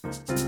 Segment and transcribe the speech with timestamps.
[0.00, 0.47] Thank you.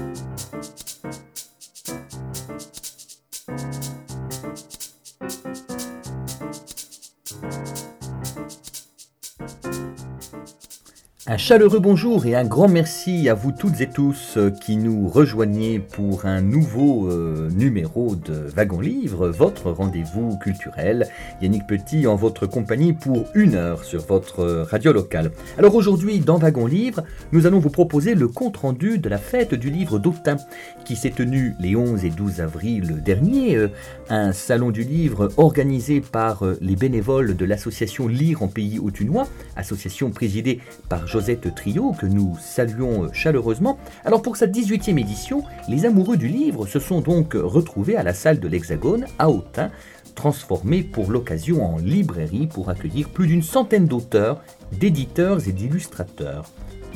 [11.32, 15.06] Un chaleureux bonjour et un grand merci à vous toutes et tous euh, qui nous
[15.06, 21.06] rejoignez pour un nouveau euh, numéro de Wagon Livre, votre rendez-vous culturel.
[21.40, 25.30] Yannick Petit en votre compagnie pour une heure sur votre radio locale.
[25.56, 29.70] Alors aujourd'hui, dans Wagon Livre, nous allons vous proposer le compte-rendu de la fête du
[29.70, 30.36] livre d'Autun
[30.84, 33.54] qui s'est tenue les 11 et 12 avril dernier.
[33.54, 33.68] Euh,
[34.08, 40.10] un salon du livre organisé par les bénévoles de l'association Lire en pays autunois, association
[40.10, 40.58] présidée
[40.88, 41.06] par
[41.54, 43.78] Trio, que nous saluons chaleureusement.
[44.04, 48.14] Alors pour sa 18e édition, les amoureux du livre se sont donc retrouvés à la
[48.14, 49.70] salle de l'Hexagone à Autun,
[50.14, 54.42] transformée pour l'occasion en librairie pour accueillir plus d'une centaine d'auteurs,
[54.72, 56.46] d'éditeurs et d'illustrateurs.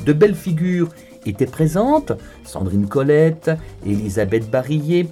[0.05, 0.89] De belles figures
[1.25, 2.11] étaient présentes,
[2.43, 3.51] Sandrine Colette,
[3.85, 5.07] Elisabeth Barillet,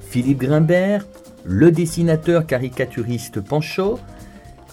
[0.00, 1.06] Philippe Grimbert,
[1.44, 3.98] le dessinateur caricaturiste Panchaud,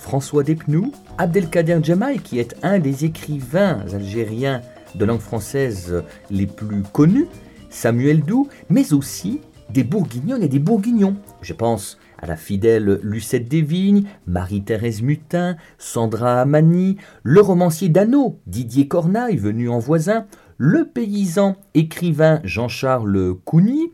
[0.10, 4.62] François Despnous, Abdelkader Djamaï, qui est un des écrivains algériens
[4.96, 7.28] de langue française les plus connus,
[7.70, 11.16] Samuel Doux, mais aussi des bourguignonnes et des bourguignons.
[11.44, 18.88] Je pense à la fidèle Lucette Desvignes, Marie-Thérèse Mutin, Sandra Amani, le romancier Dano, Didier
[18.88, 20.26] Cornaille, venu en voisin,
[20.58, 23.94] le paysan écrivain Jean-Charles Cougny,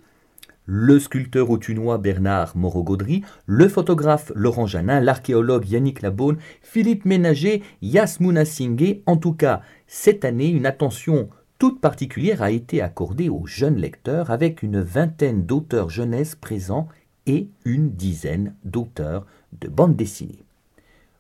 [0.66, 8.46] le sculpteur autunois Bernard Moreau-Gaudry, le photographe Laurent Janin, l'archéologue Yannick Labaune, Philippe Ménager, Yasmouna
[8.46, 9.04] Singé.
[9.06, 14.30] En tout cas, cette année, une attention toute particulière a été accordée aux jeunes lecteurs
[14.30, 16.88] avec une vingtaine d'auteurs jeunesse présents
[17.28, 19.26] et une dizaine d'auteurs
[19.62, 20.45] de bande dessinée.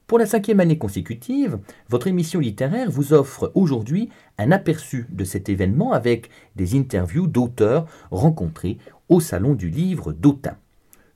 [0.07, 1.57] Pour la cinquième année consécutive,
[1.89, 7.87] votre émission littéraire vous offre aujourd'hui un aperçu de cet événement avec des interviews d'auteurs
[8.11, 8.77] rencontrés
[9.09, 10.57] au Salon du Livre d'Autun.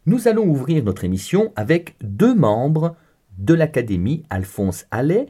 [0.07, 2.95] Nous allons ouvrir notre émission avec deux membres
[3.37, 5.27] de l'Académie Alphonse Allais,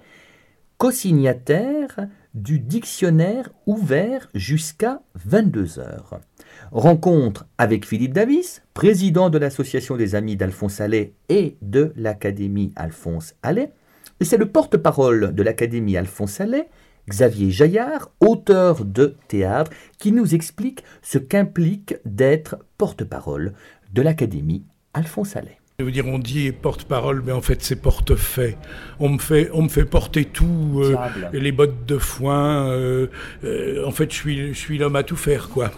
[0.78, 6.22] co-signataires du dictionnaire ouvert jusqu'à 22 heures.
[6.72, 13.36] Rencontre avec Philippe Davis, président de l'Association des Amis d'Alphonse Allais et de l'Académie Alphonse
[13.44, 13.72] Allais.
[14.20, 16.68] Et c'est le porte-parole de l'Académie Alphonse Allais
[17.10, 23.54] Xavier Jaillard, auteur de théâtre, qui nous explique ce qu'implique d'être porte-parole
[23.94, 25.58] de l'Académie Alphonse Allais.
[25.80, 28.58] Je veux dire, on dit porte-parole, mais en fait c'est porte-fait.
[29.00, 30.98] On me fait, on me fait porter tout, euh,
[31.32, 32.70] les bottes de foin.
[32.70, 33.08] Euh,
[33.46, 35.72] euh, en fait, je suis, je suis l'homme à tout faire, quoi.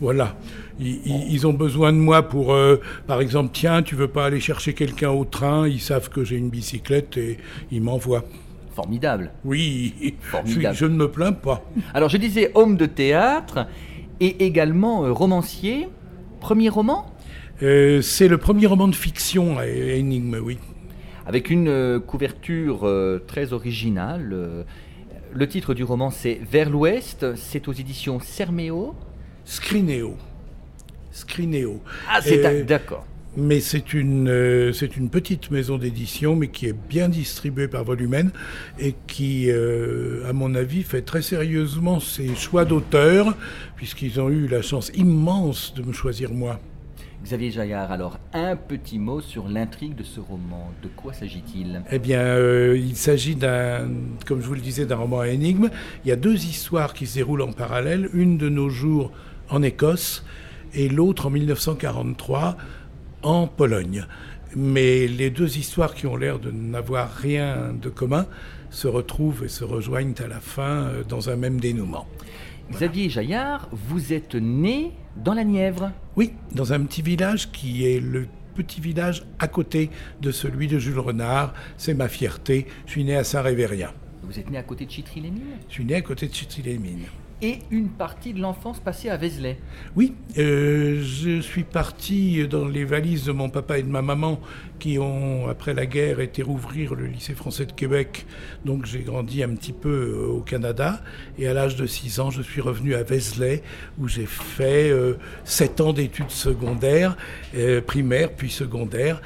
[0.00, 0.36] Voilà.
[0.78, 2.54] Ils, ils ont besoin de moi pour,
[3.06, 5.66] par exemple, tiens, tu veux pas aller chercher quelqu'un au train?
[5.66, 7.38] Ils savent que j'ai une bicyclette et
[7.70, 8.24] ils m'envoient.
[8.76, 9.30] Formidable.
[9.46, 9.94] Oui,
[10.44, 11.64] Je, ne me plains pas.
[11.94, 13.66] Alors je disais homme de théâtre
[14.20, 15.88] et également euh, romancier.
[16.40, 17.06] Premier roman?
[17.62, 20.58] Euh, C'est le premier roman de fiction, Énigme, oui.
[21.24, 22.86] Avec une euh, couverture
[23.26, 24.66] très originale.
[25.32, 28.94] le titre du roman c'est Vers l'Ouest, c'est aux éditions Serméo.
[29.46, 30.16] Scrinéo.
[31.12, 31.80] Scrinéo.
[32.10, 33.06] Ah, c'est d'accord
[33.38, 37.84] mais c'est une, euh, c'est une petite maison d'édition, mais qui est bien distribuée par
[37.84, 38.30] Volumen
[38.78, 43.36] et qui, euh, à mon avis, fait très sérieusement ses choix d'auteur,
[43.76, 46.58] puisqu'ils ont eu la chance immense de me choisir moi.
[47.22, 50.72] Xavier Jaillard, alors un petit mot sur l'intrigue de ce roman.
[50.82, 51.82] De quoi s'agit-il?
[51.90, 53.88] Eh bien, euh, il s'agit d'un,
[54.26, 55.68] comme je vous le disais, d'un roman à énigme.
[56.04, 59.12] Il y a deux histoires qui se déroulent en parallèle, une de nos jours
[59.50, 60.24] en Écosse
[60.74, 62.56] et l'autre en 1943
[63.22, 64.06] en Pologne.
[64.54, 68.26] Mais les deux histoires qui ont l'air de n'avoir rien de commun
[68.70, 72.06] se retrouvent et se rejoignent à la fin euh, dans un même dénouement.
[72.70, 78.00] Xavier Jaillard, vous êtes né dans la Nièvre Oui, dans un petit village qui est
[78.00, 79.90] le petit village à côté
[80.20, 81.52] de celui de Jules Renard.
[81.76, 82.66] C'est ma fierté.
[82.86, 83.92] Je suis né à Saint-Révérien.
[84.22, 85.42] Vous êtes né à côté de Chitry-les-Mines?
[85.68, 87.06] Je suis né à côté de Chitry-les-Mines
[87.42, 89.58] et une partie de l'enfance passée à Vézelay.
[89.94, 94.40] Oui, euh, je suis parti dans les valises de mon papa et de ma maman
[94.78, 98.26] qui ont, après la guerre, été rouvrir le lycée français de Québec.
[98.64, 101.00] Donc j'ai grandi un petit peu euh, au Canada.
[101.38, 103.62] Et à l'âge de 6 ans, je suis revenu à Vézelay
[103.98, 107.16] où j'ai fait euh, 7 ans d'études secondaires,
[107.56, 109.20] euh, primaires puis secondaires,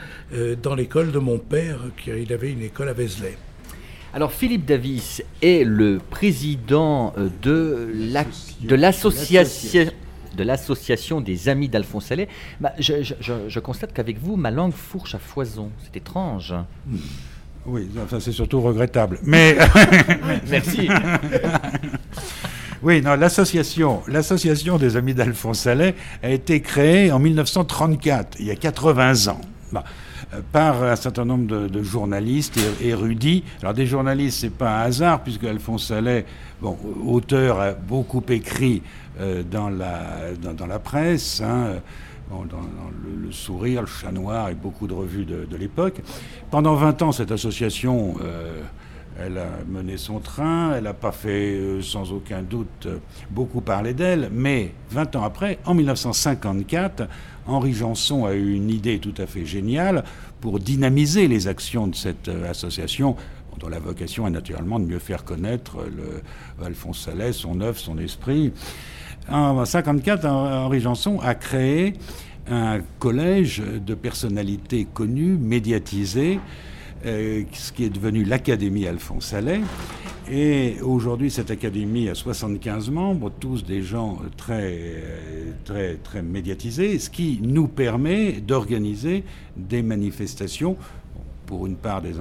[0.62, 3.36] dans l'école de mon père, qui il avait une école à Vézelay.
[4.12, 7.92] Alors Philippe Davis est le président euh, de
[8.74, 9.92] l'association
[10.36, 12.28] de l'association des amis d'Alphonse Allais.
[12.60, 15.70] Bah, je, constate qu'avec vous, ma langue fourche à foison.
[15.82, 16.54] C'est étrange.
[17.66, 19.18] Oui, enfin, c'est surtout regrettable.
[19.24, 19.56] Mais.
[20.48, 20.88] Merci.
[22.82, 28.50] Oui, non, l'association, l'association des amis d'Alphonse Allais a été créée en 1934, il y
[28.50, 29.40] a 80 ans.
[29.72, 29.84] Bah,
[30.52, 33.44] par un certain nombre de, journalistes érudits.
[33.62, 36.24] Alors des journalistes, c'est pas un hasard, puisque Alphonse Allais,
[36.60, 38.82] bon, auteur, a beaucoup écrit
[39.20, 41.40] euh, dans, la, dans, la presse.
[41.40, 41.80] Hein,
[42.30, 46.00] dans, le, Sourire, le Chat Noir et beaucoup de revues de, l'époque.
[46.50, 48.62] Pendant 20 ans, cette association euh,
[49.18, 52.88] elle a mené son train, elle n'a pas fait euh, sans aucun doute
[53.30, 57.08] beaucoup parler d'elle, mais 20 ans après, en 1954,
[57.46, 60.04] Henri Janson a eu une idée tout à fait géniale
[60.40, 63.16] pour dynamiser les actions de cette euh, association
[63.58, 66.22] dont la vocation est naturellement de mieux faire connaître le,
[66.64, 68.52] Alphonse Salais, son œuvre, son esprit.
[69.28, 71.94] En 1954, Henri Janson a créé
[72.50, 76.40] un collège de personnalités connues, médiatisées,
[77.06, 79.60] euh, ce qui est devenu l'Académie Alphonse Allais.
[80.32, 85.02] Et aujourd'hui, cette académie a 75 membres, tous des gens très,
[85.64, 89.24] très, très médiatisés, ce qui nous permet d'organiser
[89.56, 90.76] des manifestations
[91.46, 92.12] pour une part des,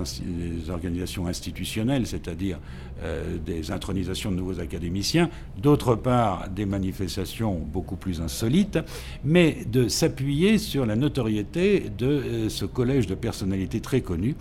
[0.72, 2.58] organisations institutionnelles, c'est-à-dire
[3.04, 5.30] euh, des intronisations de nouveaux académiciens,
[5.62, 8.80] d'autre part des manifestations beaucoup plus insolites,
[9.24, 14.36] mais de s'appuyer sur la notoriété de euh, ce collège de personnalités très connues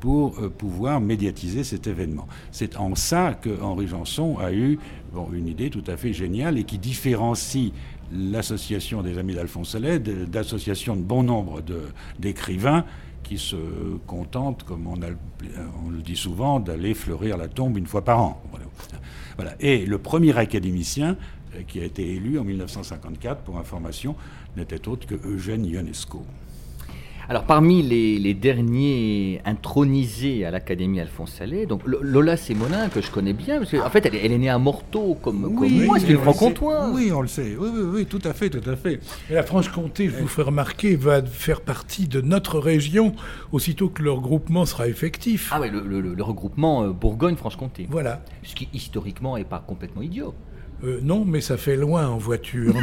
[0.00, 2.26] pour euh, pouvoir médiatiser cet événement.
[2.52, 4.78] C'est en ça que Henri Janson a eu
[5.32, 7.72] une idée tout à fait géniale et qui différencie
[8.12, 11.62] l'association des Amis d'Alphonse Allais d'associations de bon nombre
[12.18, 12.84] d'écrivains
[13.22, 13.56] qui se
[14.06, 14.94] contentent, comme on,
[15.84, 18.42] on le dit souvent, d'aller fleurir la tombe une fois par an.
[19.36, 19.54] Voilà.
[19.60, 21.16] Et le premier académicien
[21.54, 24.16] euh, qui a été élu en 1954, pour information,
[24.56, 26.24] n'était autre que Eugène Ionesco.
[27.28, 33.32] Alors parmi les, derniers intronisés à l'Académie Alphonse Allais, donc Lola Sémonin, que je connais
[33.32, 36.90] bien, parce qu'en fait elle, est née à Morteau comme, moi, c'est une franc-comtois.
[36.92, 39.00] Oui, on le sait, oui, oui, oui, tout à fait, tout à fait.
[39.28, 43.14] Et la Franche-Comté, je vous fais remarquer, va faire partie de notre région
[43.50, 45.50] aussitôt que le regroupement sera effectif.
[45.52, 47.88] Ah oui, le, regroupement euh, Bourgogne-Franche-Comté.
[47.90, 48.22] Voilà.
[48.44, 50.34] Ce qui historiquement n'est pas complètement idiot.
[50.84, 52.74] Euh, non, mais ça fait loin en voiture.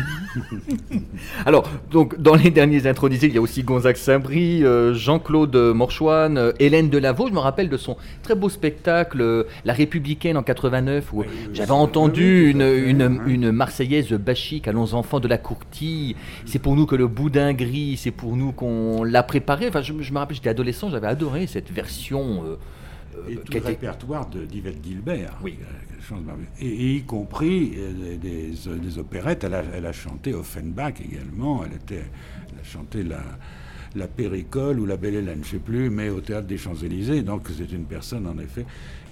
[1.45, 6.37] Alors, donc, dans les derniers intronisés, il y a aussi Gonzague Saint-Brie, euh, Jean-Claude Morchoine,
[6.39, 7.27] euh, Hélène Delavaux.
[7.27, 11.23] Je me rappelle de son très beau spectacle, La Républicaine en 89, où
[11.53, 16.15] j'avais entendu une, Marseillaise bachique, Allons enfants de la courtille.
[16.45, 19.67] C'est pour nous que le boudin gris, c'est pour nous qu'on l'a préparé.
[19.67, 22.43] Enfin, je, me rappelle, j'étais adolescent, j'avais adoré cette version.
[23.29, 25.37] et tout le répertoire d'Yvette Gilbert.
[25.43, 25.57] Oui
[26.59, 29.44] et, y compris euh, des, opérettes.
[29.44, 31.63] Elle a, elle a, chanté Offenbach également.
[31.65, 36.21] Elle, a chanté la, Péricole ou la Belle Hélène, je ne sais plus, mais au
[36.21, 37.21] théâtre des Champs-Élysées.
[37.21, 38.65] Donc c'est une personne, en effet,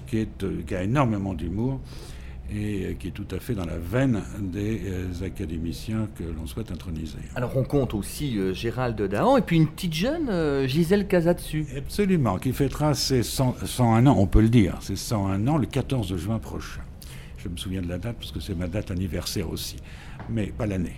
[0.07, 1.79] qui, euh, qui a énormément d'humour
[2.53, 4.81] et euh, qui est tout à fait dans la veine des
[5.23, 7.19] académiciens que l'on souhaite introniser.
[7.35, 11.65] Alors on compte aussi Gérald Dahan et puis une petite jeune, Gisèle Casatsu.
[11.77, 16.15] Absolument, qui fêtera ses 101 ans, on peut le dire, ses 101 ans le 14
[16.17, 16.81] juin prochain.
[17.37, 19.77] Je me souviens de la date parce que c'est ma date anniversaire aussi,
[20.29, 20.95] mais pas l'année.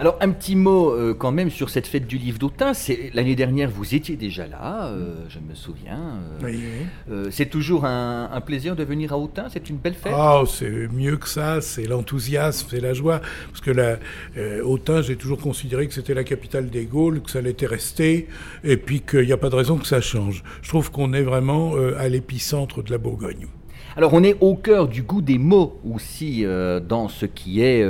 [0.00, 2.72] Alors un petit mot euh, quand même sur cette fête du livre d'Autun.
[2.72, 6.20] C'est l'année dernière vous étiez déjà là, euh, je me souviens.
[7.10, 9.46] Euh, c'est toujours un, plaisir de venir à Autun.
[9.52, 10.12] C'est une belle fête.
[10.16, 11.60] Oh, c'est mieux que ça.
[11.60, 13.20] C'est l'enthousiasme, c'est la joie.
[13.50, 13.98] Parce que la,
[14.62, 18.28] Autun, j'ai toujours considéré que c'était la capitale des Gaules, que ça l'était resté,
[18.62, 20.44] et puis qu'il n'y a pas de raison que ça change.
[20.62, 23.48] Je trouve qu'on est vraiment à l'épicentre de la Bourgogne.
[23.96, 26.44] Alors on est au cœur du goût des mots aussi
[26.88, 27.84] dans ce qui est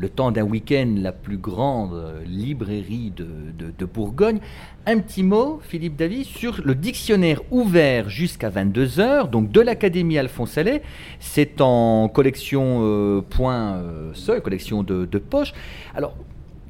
[0.00, 4.40] le temps d'un week-end la plus grande euh, librairie de, Bourgogne.
[4.86, 10.56] Un petit mot, Philippe Davy, sur le dictionnaire ouvert jusqu'à 22h, donc de l'Académie Alphonse
[10.58, 10.82] Allais.
[11.18, 15.52] C'est en collection point seul, collection de, de poche.
[15.94, 16.14] Alors,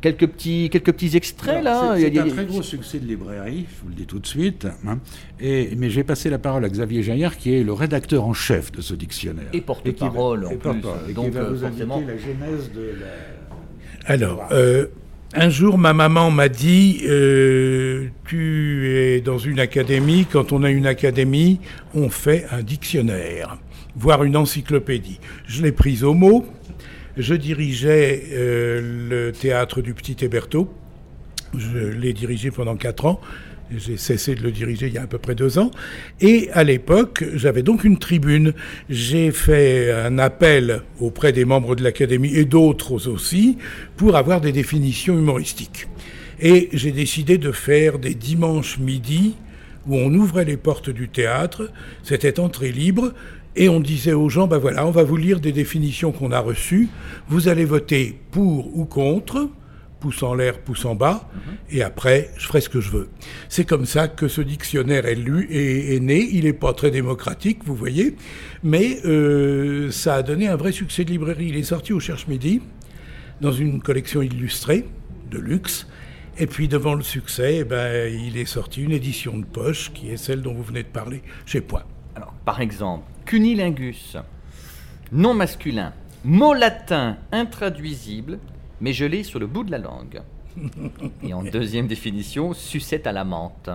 [0.01, 1.95] quelques petits, quelques petits extraits là.
[1.97, 4.67] C'est un très gros succès de librairie, je vous le dis tout de suite.
[4.87, 4.99] Hein.
[5.41, 8.73] Et, mais j'ai passé la parole à Xavier Jaillard, qui est le rédacteur en chef
[8.73, 9.49] de ce dictionnaire.
[9.53, 10.71] Et porte-parole en plus.
[11.09, 14.13] Et donc, qui va euh, vous indiquer la genèse de la...
[14.13, 14.87] Alors, euh,
[15.35, 20.27] un jour, ma maman m'a dit euh, Tu es dans une académie.
[20.31, 21.61] Quand on a une académie,
[21.95, 23.59] on fait un dictionnaire,
[23.95, 25.21] voire une encyclopédie.
[25.47, 26.47] Je l'ai prise au mot.
[27.17, 30.73] Je dirigeais euh, le théâtre du Petit Héberto.
[31.57, 33.21] Je l'ai dirigé pendant quatre ans.
[33.77, 35.71] J'ai cessé de le diriger il y a à peu près deux ans.
[36.21, 38.53] Et à l'époque, j'avais donc une tribune.
[38.89, 43.59] J'ai fait un appel auprès des membres de l'Académie et d'autres aussi
[43.97, 45.89] pour avoir des définitions humoristiques.
[46.41, 49.35] Et j'ai décidé de faire des dimanches midi
[49.87, 51.71] où on ouvrait les portes du théâtre,
[52.03, 53.13] c'était entrée libre,
[53.57, 56.41] et on disait aux gens, ben voilà, on va vous lire des définitions qu'on a
[56.41, 56.89] reçues,
[57.29, 59.49] vous allez voter pour ou contre,
[60.01, 61.41] pouce en l'air, pouce en bas, mhm.
[61.71, 63.09] et après, je ferai ce que je veux.
[63.49, 66.29] C'est comme ça que ce dictionnaire est, lu, est, est né.
[66.33, 68.17] Il n'est pas très démocratique, vous voyez,
[68.63, 71.49] mais euh, ça a donné un vrai succès de librairie.
[71.49, 72.63] Il est sorti au Cherche Midi,
[73.41, 74.87] dans une collection illustrée,
[75.31, 75.87] de luxe,
[76.39, 80.11] et puis devant le succès, eh ben, il est sorti une édition de poche, qui
[80.11, 81.85] est celle dont vous venez de parler, chez Point.
[82.17, 84.17] Alors, par exemple, cunilingus,
[85.13, 85.93] nom masculin,
[86.25, 88.41] mot latin intraduisible,
[88.81, 90.21] mais l'ai sur le bout de la langue.
[91.23, 93.71] Et en deuxième définition, sucette à la menthe.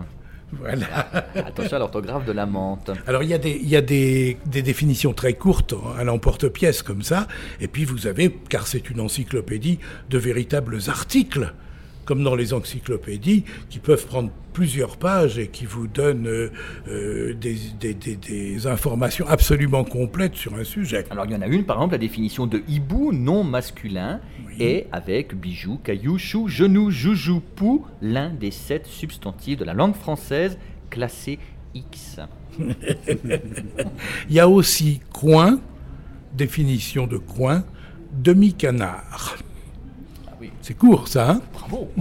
[0.51, 1.09] Voilà.
[1.35, 2.91] Attention à l'orthographe de la menthe.
[3.07, 6.83] Alors il y a, des, il y a des, des, définitions très courtes à l'emporte-pièce
[6.83, 7.25] comme ça,
[7.61, 11.53] et puis vous avez, car c'est une encyclopédie, de véritables articles
[12.05, 16.49] comme dans les encyclopédies, qui peuvent prendre plusieurs pages et qui vous donnent euh,
[16.87, 21.05] euh, des, des, des, informations absolument complètes sur un sujet.
[21.09, 24.21] Alors il y en a une, par exemple, la définition de hibou non masculin
[24.59, 29.95] est avec bijou, caillou, chou, genou, joujou, pou, l'un des sept substantifs de la langue
[29.95, 30.57] française
[30.89, 31.37] classé
[31.73, 32.19] X.
[32.59, 35.59] il y a aussi coin,
[36.33, 37.65] définition de coin,
[38.13, 39.35] demi-canard.
[40.65, 41.91] C'est court, ça, hein Bravo,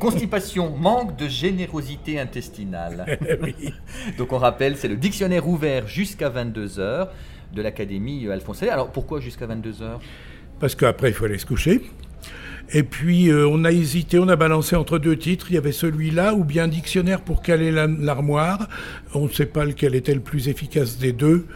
[0.00, 3.18] Constipation, manque de générosité intestinale.
[4.16, 7.08] Donc on rappelle, c'est le dictionnaire ouvert jusqu'à 22h
[7.52, 9.98] de l'Académie Alphonse Alors pourquoi jusqu'à 22h
[10.58, 11.82] Parce qu'après, il faut aller se coucher.
[12.72, 15.48] Et puis, euh, on a hésité, on a balancé entre deux titres.
[15.50, 18.70] Il y avait celui-là ou bien dictionnaire pour caler l'armoire.
[19.12, 21.46] On ne sait pas lequel était le plus efficace des deux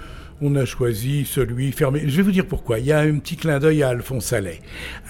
[0.42, 2.02] on a choisi celui fermé.
[2.04, 2.80] Je vais vous dire pourquoi.
[2.80, 4.60] Il y a un petit clin d'œil à Alphonse Allais.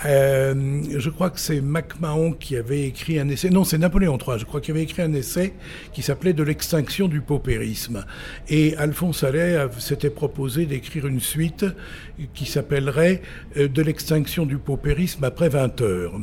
[0.04, 3.48] Euh, je crois que c'est MacMahon qui avait écrit un essai.
[3.48, 4.38] Non, c'est Napoléon III.
[4.38, 5.54] Je crois qu'il avait écrit un essai
[5.92, 8.04] qui s'appelait De l'extinction du paupérisme.
[8.48, 11.64] Et Alphonse Allais s'était proposé d'écrire une suite
[12.34, 13.22] qui s'appellerait
[13.56, 16.20] euh, De l'extinction du paupérisme après 20 heures.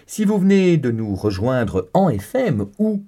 [0.05, 3.03] Si vous venez de nous rejoindre en FM ou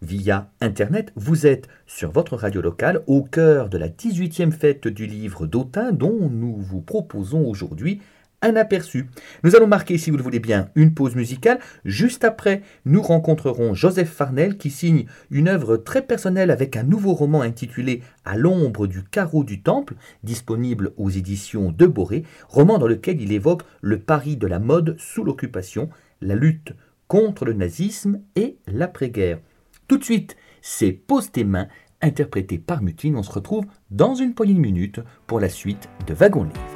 [0.00, 5.06] via Internet, vous êtes sur votre radio locale au cœur de la 18e fête du
[5.06, 8.00] livre d'Autun dont nous vous proposons aujourd'hui
[8.44, 9.06] un aperçu.
[9.42, 11.58] Nous allons marquer, si vous le voulez bien, une pause musicale.
[11.84, 17.14] Juste après, nous rencontrerons Joseph Farnell qui signe une œuvre très personnelle avec un nouveau
[17.14, 22.86] roman intitulé À l'ombre du carreau du temple, disponible aux éditions de Boré, roman dans
[22.86, 25.88] lequel il évoque le Paris de la mode sous l'occupation,
[26.20, 26.74] la lutte
[27.08, 29.38] contre le nazisme et l'après-guerre.
[29.88, 31.68] Tout de suite, c'est Pose tes mains,
[32.00, 33.16] interprété par Mutine.
[33.16, 36.14] On se retrouve dans une poignée de minutes pour la suite de.
[36.14, 36.73] Wagon Livre,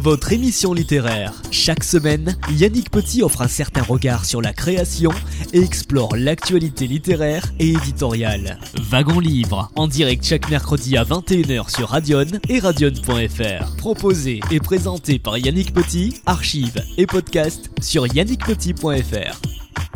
[0.00, 1.34] votre émission littéraire.
[1.50, 5.10] Chaque semaine, Yannick Petit offre un certain regard sur la création
[5.52, 8.58] et explore l'actualité littéraire et éditoriale.
[8.88, 13.76] Wagon Livre, en direct chaque mercredi à 21h sur Radion et radion.fr.
[13.76, 19.49] Proposé et présenté par Yannick Petit, archives et podcast sur yannickpetit.fr.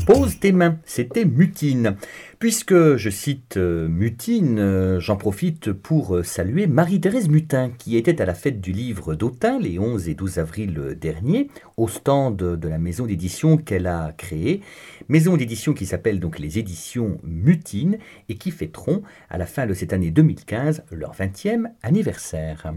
[0.06, 1.96] Pose tes mains, c'était Mutine.
[2.38, 8.20] Puisque je cite euh, Mutine, euh, j'en profite pour euh, saluer Marie-Thérèse Mutin, qui était
[8.20, 12.68] à la fête du livre d'Autun les 11 et 12 avril dernier, au stand de
[12.68, 14.60] la maison d'édition qu'elle a créée.
[15.08, 17.96] Maison d'édition qui s'appelle donc les éditions Mutine
[18.28, 22.74] et qui fêteront à la fin de cette année 2015 leur 20e anniversaire.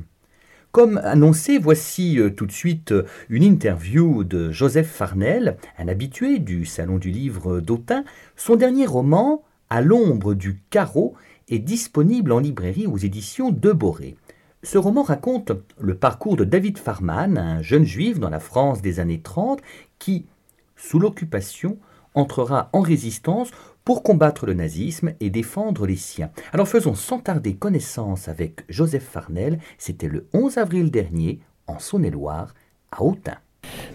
[0.78, 6.38] Comme annoncé, voici euh, tout de suite euh, une interview de Joseph Farnell, un habitué
[6.38, 8.04] du Salon du Livre d'Autun.
[8.36, 11.16] Son dernier roman, À l'ombre du carreau,
[11.50, 14.18] est disponible en librairie aux éditions de Boré.
[14.62, 19.00] Ce roman raconte le parcours de David Farman, un jeune juif dans la France des
[19.00, 19.62] années 30
[19.98, 20.28] qui,
[20.76, 21.80] sous l'occupation,
[22.14, 23.50] entrera en résistance
[23.88, 26.30] pour combattre le nazisme et défendre les siens.
[26.52, 32.54] Alors faisons sans tarder connaissance avec Joseph Farnell, c'était le 11 avril dernier, en Saône-et-Loire,
[32.92, 33.38] à Autun.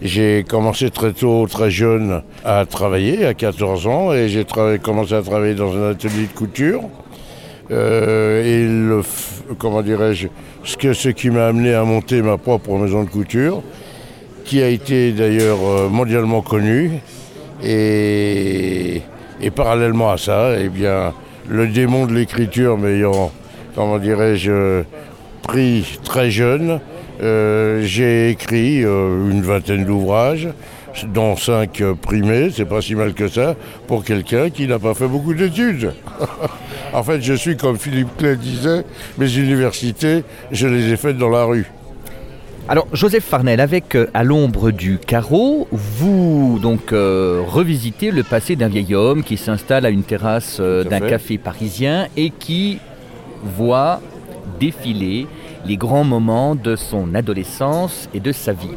[0.00, 4.46] J'ai commencé très tôt, très jeune, à travailler, à 14 ans, et j'ai
[4.82, 6.84] commencé à travailler dans un atelier de couture.
[7.70, 9.02] Euh, et le,
[9.58, 10.28] comment dirais-je,
[10.64, 13.62] ce, ce qui m'a amené à monter ma propre maison de couture,
[14.46, 16.92] qui a été d'ailleurs euh, mondialement connue.
[17.62, 19.02] Et
[19.42, 20.70] et parallèlement à ça, eh
[21.48, 23.32] le démon de l'écriture m'ayant,
[23.74, 24.82] comment dirais-je,
[25.42, 26.80] pris très jeune,
[27.20, 30.48] euh, j'ai écrit euh, une vingtaine d'ouvrages,
[31.06, 35.08] dont cinq primés, c'est pas si mal que ça, pour quelqu'un qui n'a pas fait
[35.08, 35.92] beaucoup d'études.
[36.92, 38.84] en fait, je suis, comme Philippe Clay disait,
[39.18, 41.66] mes universités, je les ai faites dans la rue.
[42.68, 48.54] Alors Joseph Farnell, avec euh, À l'ombre du carreau, vous donc euh, revisitez le passé
[48.54, 52.78] d'un vieil homme qui s'installe à une terrasse euh, d'un café parisien et qui
[53.42, 54.00] voit
[54.60, 55.26] défiler
[55.66, 58.68] les grands moments de son adolescence et de sa vie.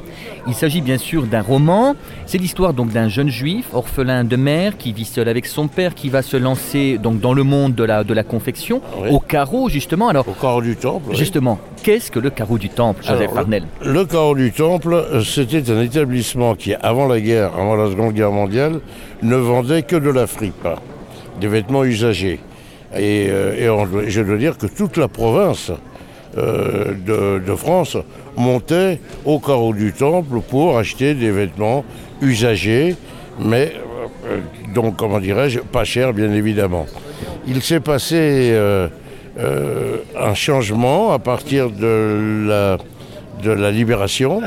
[0.48, 1.95] Il s'agit bien sûr d'un roman.
[2.26, 5.95] C'est l'histoire donc d'un jeune juif orphelin de mère qui vit seul avec son père,
[5.95, 9.69] qui va se lancer donc dans le monde de la, de la confection au carreau
[9.69, 10.10] justement.
[10.10, 11.15] Alors au carreau du temple.
[11.15, 15.82] Justement, qu'est-ce que le carreau du temple, Joseph Farnell le, carreau du temple, c'était un
[15.82, 18.80] établissement qui, avant la guerre, avant la Seconde Guerre mondiale,
[19.24, 20.67] ne vendait que de la fripe,
[21.39, 22.39] des vêtements usagés.
[22.98, 25.71] Et, euh, et je dois dire que toute la province
[26.38, 27.95] euh, de, France
[28.36, 31.86] montait au carreau du temple pour acheter des vêtements
[32.21, 32.95] usagés,
[33.39, 33.71] mais
[34.28, 34.39] euh,
[34.74, 36.88] donc, comment dirais-je, pas cher bien évidemment.
[37.48, 38.89] Il s'est passé euh,
[40.19, 42.78] un changement à partir de la,
[43.41, 44.41] de la libération,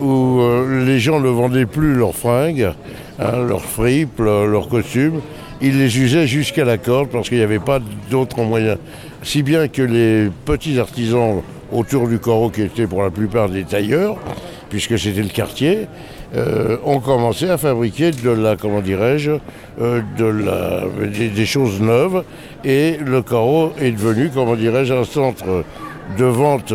[0.00, 0.40] où
[0.84, 2.72] les gens ne vendaient plus leurs fringues,
[3.18, 5.20] hein, leurs fripes, leurs costumes,
[5.60, 8.78] ils les usaient jusqu'à la corde parce qu'il n'y avait pas d'autres moyens
[9.22, 11.42] si bien que les petits artisans
[11.72, 14.16] autour du coraux, qui étaient pour la plupart des tailleurs,
[14.68, 15.86] puisque c'était le quartier,
[16.34, 19.32] euh, ont commencé à fabriquer de la, comment dirais-je,
[19.80, 20.00] euh,
[21.08, 22.24] des, choses neuves.
[22.64, 25.64] Et le carreau est devenu, comment dirais-je, un centre
[26.18, 26.74] de vente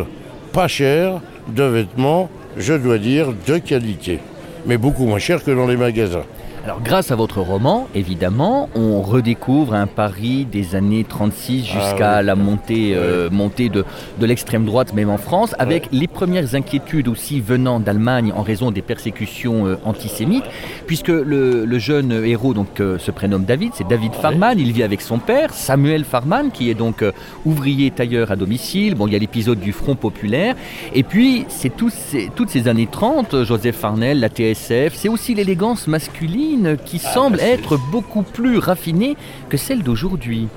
[0.53, 4.19] pas cher de vêtements, je dois dire, de qualité.
[4.65, 6.23] Mais beaucoup moins cher que dans les magasins.
[6.65, 12.21] Alors grâce à votre roman, évidemment, on redécouvre un Paris des années 36 ah jusqu'à
[12.23, 13.85] la montée, euh, montée de,
[14.19, 18.71] de l'extrême droite, même en France, avec les premières inquiétudes aussi venant d'Allemagne en raison
[18.71, 20.45] des persécutions euh, antisémites,
[20.87, 25.01] puisque le, jeune héros donc, euh, se prénomme David, c'est David Farman, il vit avec
[25.01, 27.05] son père, Samuel Farman, qui est donc
[27.45, 30.55] ouvrier tailleur à domicile, bon il y a l'épisode du Front Populaire,
[30.95, 35.85] et puis c'est ces, toutes ces années 30, Joseph Farnell, la TSF, c'est aussi l'élégance
[35.85, 36.54] masculine
[36.85, 39.17] qui ah, semble bah, être beaucoup plus raffinée
[39.49, 40.47] que celle d'aujourd'hui.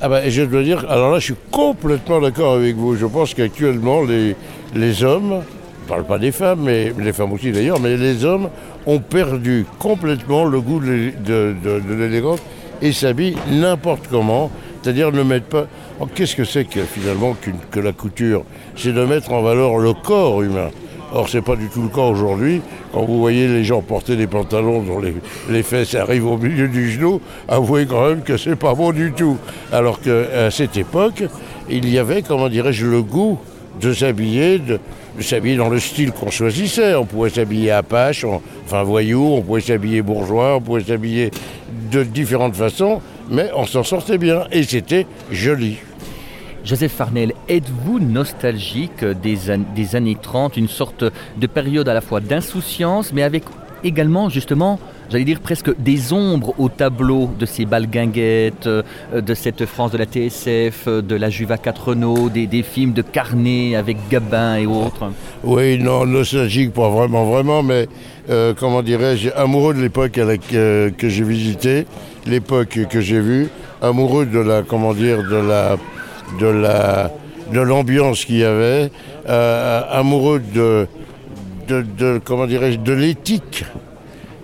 [0.00, 2.96] Ah bah, je dois dire, alors là je suis complètement d'accord avec vous.
[2.96, 4.36] Je pense qu'actuellement les,
[4.74, 5.42] les hommes,
[5.78, 8.48] je ne parle pas des femmes, mais les femmes aussi d'ailleurs, mais les hommes
[8.86, 11.12] ont perdu complètement le goût de,
[11.62, 12.40] de, l'élégance
[12.82, 14.50] et s'habillent n'importe comment,
[14.82, 15.66] c'est-à-dire ne mettent pas...
[16.00, 17.36] Oh, qu'est-ce que c'est que finalement
[17.70, 18.44] que la couture?
[18.76, 20.70] C'est de mettre en valeur le corps humain.
[21.14, 22.60] Or, ce n'est pas du tout le cas aujourd'hui.
[22.92, 25.00] Quand vous voyez les gens porter des pantalons dont
[25.48, 29.12] les, fesses arrivent au milieu du genou, avouez quand même que c'est pas bon du
[29.12, 29.38] tout.
[29.70, 31.22] Alors qu'à cette époque,
[31.70, 33.38] il y avait, comment dirais-je, le goût
[33.80, 34.80] de s'habiller, de,
[35.20, 36.96] s'habiller dans le style qu'on choisissait.
[36.96, 38.26] On pouvait s'habiller apache,
[38.64, 41.30] enfin voyou, on pouvait s'habiller bourgeois, on pouvait s'habiller
[41.92, 43.00] de différentes façons,
[43.30, 45.78] mais on s'en sortait bien et c'était joli.
[46.64, 49.38] Joseph Farnel, êtes-vous nostalgique des,
[49.74, 51.04] des années 30, une sorte
[51.36, 53.44] de période à la fois d'insouciance, mais avec
[53.84, 54.78] également justement
[55.10, 58.82] j'allais dire presque des ombres au tableau de ces balguinguettes, euh,
[59.14, 63.02] de cette France de la TSF, de la Juva 4 Renault, des, des, films de
[63.02, 65.12] Carnet avec Gabin et autres.
[65.42, 67.88] Oui, non, nostalgique, pas vraiment, vraiment, mais
[68.30, 71.86] euh, comment dirais-je, amoureux de l'époque que j'ai visitée,
[72.26, 73.48] l'époque que j'ai vue,
[73.82, 75.76] amoureux de la, comment dire, de la,
[76.38, 77.10] de la,
[77.52, 78.90] de l'ambiance qu'il y avait,
[79.28, 80.86] euh, amoureux de,
[81.68, 83.64] de, comment dirais-je, de l'éthique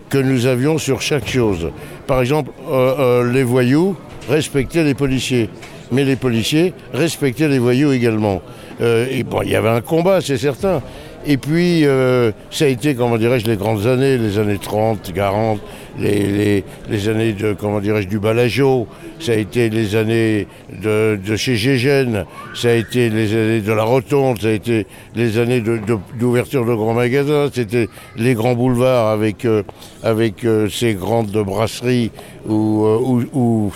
[0.09, 1.71] que nous avions sur chaque chose.
[2.07, 3.97] Par exemple, euh, euh, les voyous
[4.29, 5.49] respectaient les policiers,
[5.93, 8.43] mais les policiers respectaient les voyous également.
[8.83, 10.81] Et bon, il y avait un combat, c'est certain.
[11.27, 15.61] Et puis, euh, ça a été, comment dirais-je, les grandes années, les années 30, 40,
[15.99, 16.65] les,
[17.09, 18.87] années de, comment dirais-je, du Balageau,
[19.19, 20.47] ça a été les années
[20.83, 24.87] de, de chez Gégène, ça a été les années de la Rotonde, ça a été
[25.15, 29.63] les années d'ouverture de, de, grands magasins, c'était les grands boulevards avec, euh,
[30.03, 32.13] avec euh, ces grandes brasseries
[32.49, 33.73] où, où, où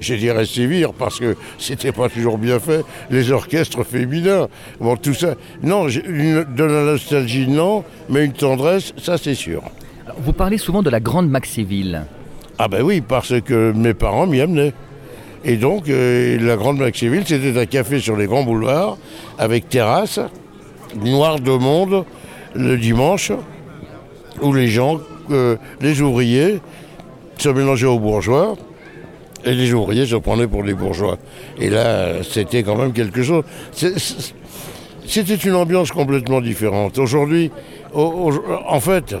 [0.00, 4.48] je dirais sévir parce que c'était pas toujours bien fait, les orchestres féminins,
[4.80, 5.34] bon tout ça.
[5.62, 9.62] Non, une, de la nostalgie non, mais une tendresse, ça c'est sûr.
[10.04, 12.02] Alors, vous parlez souvent de la grande Maxéville.
[12.58, 14.72] Ah ben oui, parce que mes parents m'y amenaient.
[15.44, 18.98] Et donc euh, la grande Maxéville, c'était un café sur les grands boulevards
[19.38, 20.20] avec terrasse,
[20.96, 22.04] noir de monde
[22.54, 23.32] le dimanche,
[24.40, 24.98] où les gens,
[25.30, 26.60] euh, les ouvriers,
[27.38, 28.56] se mélangeaient aux bourgeois
[29.46, 31.18] et les ouvriers se prenaient pour les bourgeois.
[31.58, 33.44] Et là, c'était quand même quelque chose.
[35.06, 36.98] C'était une ambiance complètement différente.
[36.98, 37.52] Aujourd'hui,
[37.94, 39.14] en fait,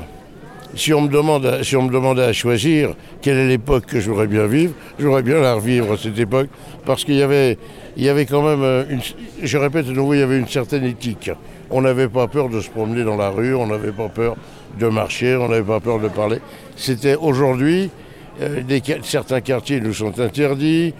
[0.74, 4.26] si on, me demande, si on me demandait à choisir quelle est l'époque que j'aurais
[4.26, 6.48] bien vivre, j'aurais bien la revivre cette époque,
[6.84, 7.56] parce qu'il y avait,
[7.96, 9.00] y avait quand même, une,
[9.42, 11.30] je répète de nouveau, il y avait une certaine éthique.
[11.70, 14.36] On n'avait pas peur de se promener dans la rue, on n'avait pas peur
[14.78, 16.38] de marcher, on n'avait pas peur de parler.
[16.76, 17.90] C'était aujourd'hui,
[18.40, 18.62] euh,
[19.02, 20.94] certains quartiers nous sont interdits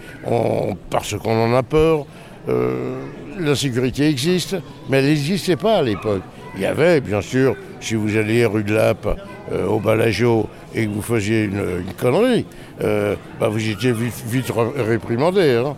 [0.89, 2.05] parce qu'on en a peur.
[2.49, 3.01] Euh,
[3.39, 4.55] L'insécurité existe,
[4.89, 6.23] mais elle n'existait pas à l'époque.
[6.55, 9.07] Il y avait, bien sûr, si vous alliez rue de Lappe,
[9.51, 12.45] euh, au Balageau, et que vous faisiez une, connerie,
[12.79, 15.53] bah vous étiez vite, vite réprimandé.
[15.53, 15.75] Hein.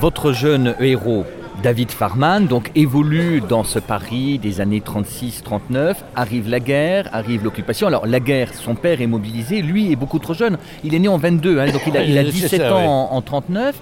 [0.00, 1.24] Votre jeune héros,
[1.62, 7.88] David Farman donc évolue dans ce Paris des années 36-39, arrive la guerre, arrive l'occupation.
[7.88, 11.08] Alors la guerre, son père est mobilisé, lui est beaucoup trop jeune, il est né
[11.08, 12.86] en 22, hein, donc il a, il a 17 ça, ans ouais.
[12.86, 13.74] en, en 39.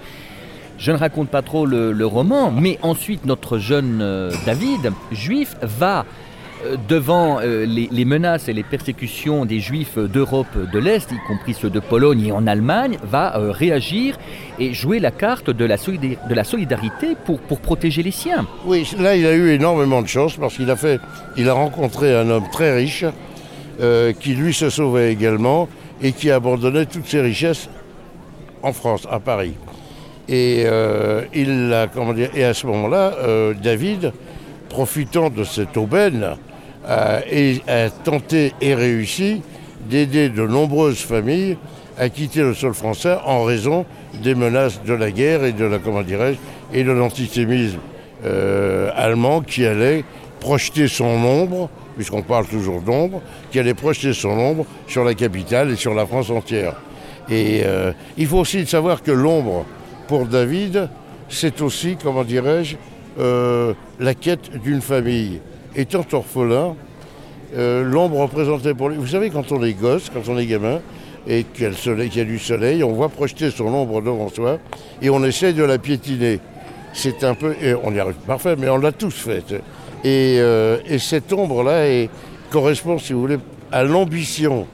[0.79, 5.55] Je ne raconte pas trop le, le roman, mais ensuite notre jeune euh, David, juif,
[5.63, 6.05] va
[6.89, 11.71] devant euh, les, menaces et les persécutions des juifs d'Europe de l'Est, y compris ceux
[11.71, 14.19] de Pologne et en Allemagne, va euh, réagir
[14.59, 15.77] et jouer la carte de la,
[16.45, 18.47] solidarité pour, protéger les siens.
[18.65, 22.75] Oui, là il a eu énormément de chance parce qu'il a, rencontré un homme très
[22.75, 23.05] riche
[23.81, 25.69] euh, qui lui se sauvait également
[26.03, 27.69] et qui abandonnait toutes ses richesses
[28.63, 29.55] en France, à Paris.
[30.29, 31.89] Et, euh, il a,
[32.35, 34.13] et à ce moment-là, euh, David,
[34.69, 36.37] profitant de cette aubaine,
[36.87, 37.21] a,
[37.67, 39.43] a tenté et réussi
[39.89, 41.57] d'aider de nombreuses familles
[41.99, 43.87] à quitter le sol français en raison
[44.23, 45.79] des menaces de la guerre et de la
[46.73, 47.79] et de l'antisémisme
[48.25, 50.05] euh, allemand qui allait
[50.41, 53.21] projeter son ombre, puisqu'on parle toujours d'ombre,
[53.51, 56.75] qui allait projeter son ombre sur la capitale et sur la France entière.
[57.29, 59.65] Et euh, il faut aussi savoir que l'ombre
[60.09, 60.89] pour David,
[61.29, 62.77] c'est aussi, comment dirais-je,
[63.19, 65.41] euh, la quête d'une famille.
[65.77, 66.75] Étant orphelin,
[67.55, 68.97] euh, l'ombre représentait pour lui.
[68.97, 70.81] Vous savez, quand on est gosse, quand on est gamin,
[71.29, 74.59] et qu'il y, a du soleil, on voit projeter son ombre devant soi
[75.03, 76.39] et on essaie de la piétiner.
[76.93, 77.55] C'est un peu.
[77.83, 79.53] on y arrive parfait, mais on l'a tous fait.
[80.05, 82.07] Et, euh, et cette ombre-là
[82.51, 83.39] correspond, si vous voulez,
[83.73, 84.67] à l'ambition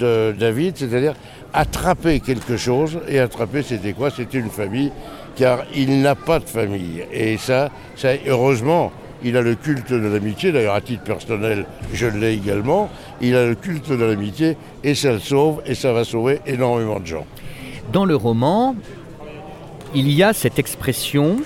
[0.00, 1.14] de David, c'est-à-dire
[1.52, 2.98] attraper quelque chose.
[3.08, 4.10] Et attraper, c'était quoi?
[4.10, 4.90] C'était une famille,
[5.36, 7.04] car il n'a pas de famille.
[7.12, 8.92] Et ça, ça heureusement,
[9.24, 13.46] il a le culte de l'amitié, d'ailleurs à titre personnel, je l'ai également, il a
[13.46, 17.26] le culte de l'amitié et ça le sauve et ça va sauver énormément de gens.
[17.92, 18.74] Dans le roman,
[19.94, 21.36] il y a cette expression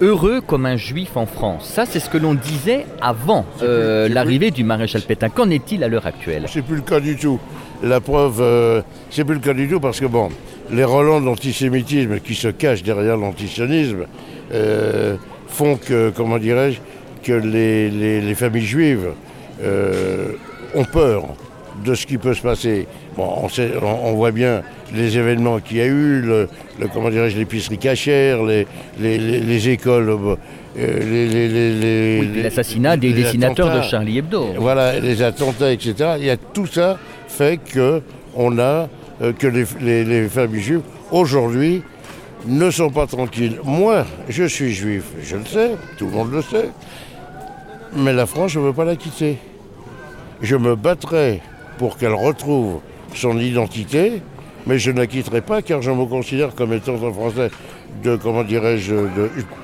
[0.00, 1.68] heureux comme un juif en France.
[1.68, 5.28] Ça, c'est ce que l'on disait avant euh, l'arrivée du maréchal Pétain.
[5.28, 6.46] Qu'en est-il à l'heure actuelle?
[6.48, 7.38] C'est plus le cas du tout.
[7.82, 10.28] La preuve, euh, c'est plus le cas du tout parce que bon,
[10.70, 14.06] les relents d'antisémitisme qui se cachent derrière l'antisionisme
[14.52, 15.16] euh,
[15.48, 16.80] font que, comment dirais-je,
[17.22, 19.12] que les, les, les, familles juives
[19.62, 20.32] euh,
[20.74, 21.24] ont peur.
[21.84, 22.86] de ce qui peut se passer.
[23.16, 24.62] Bon, on, sait, on, voit bien
[24.94, 26.48] les événements qu'il y a eu, le,
[26.92, 28.66] comment dirais-je, l'épicerie cachère, les,
[29.00, 30.36] les, écoles,
[30.78, 34.54] euh, l'assassinat des dessinateurs de Charlie Hebdo.
[34.58, 35.94] Voilà, les attentats, etc.
[36.18, 38.02] Il y a tout ça fait que
[38.34, 38.88] on a
[39.22, 41.82] euh, que les, les familles juives aujourd'hui
[42.46, 43.58] ne sont pas tranquilles.
[43.64, 46.70] Moi, je suis juif, je le sais, tout le monde le sait.
[47.94, 49.36] Mais la France, je ne veux pas la quitter.
[50.40, 51.42] Je me battrai
[51.76, 52.80] pour qu'elle retrouve
[53.14, 54.22] son identité,
[54.66, 57.50] mais je ne la quitterai pas car je me considère comme étant un Français
[58.02, 58.94] de, comment dirais-je,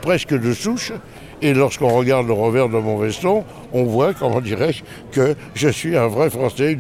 [0.03, 0.93] presque de souche.
[1.41, 5.97] Et lorsqu'on regarde le revers de mon veston, on voit, comment dirais-je, que je suis
[5.97, 6.77] un vrai Français.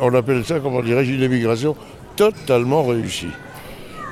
[0.00, 1.76] on appelle ça, comment dirais-je, une émigration
[2.16, 3.30] totalement réussie.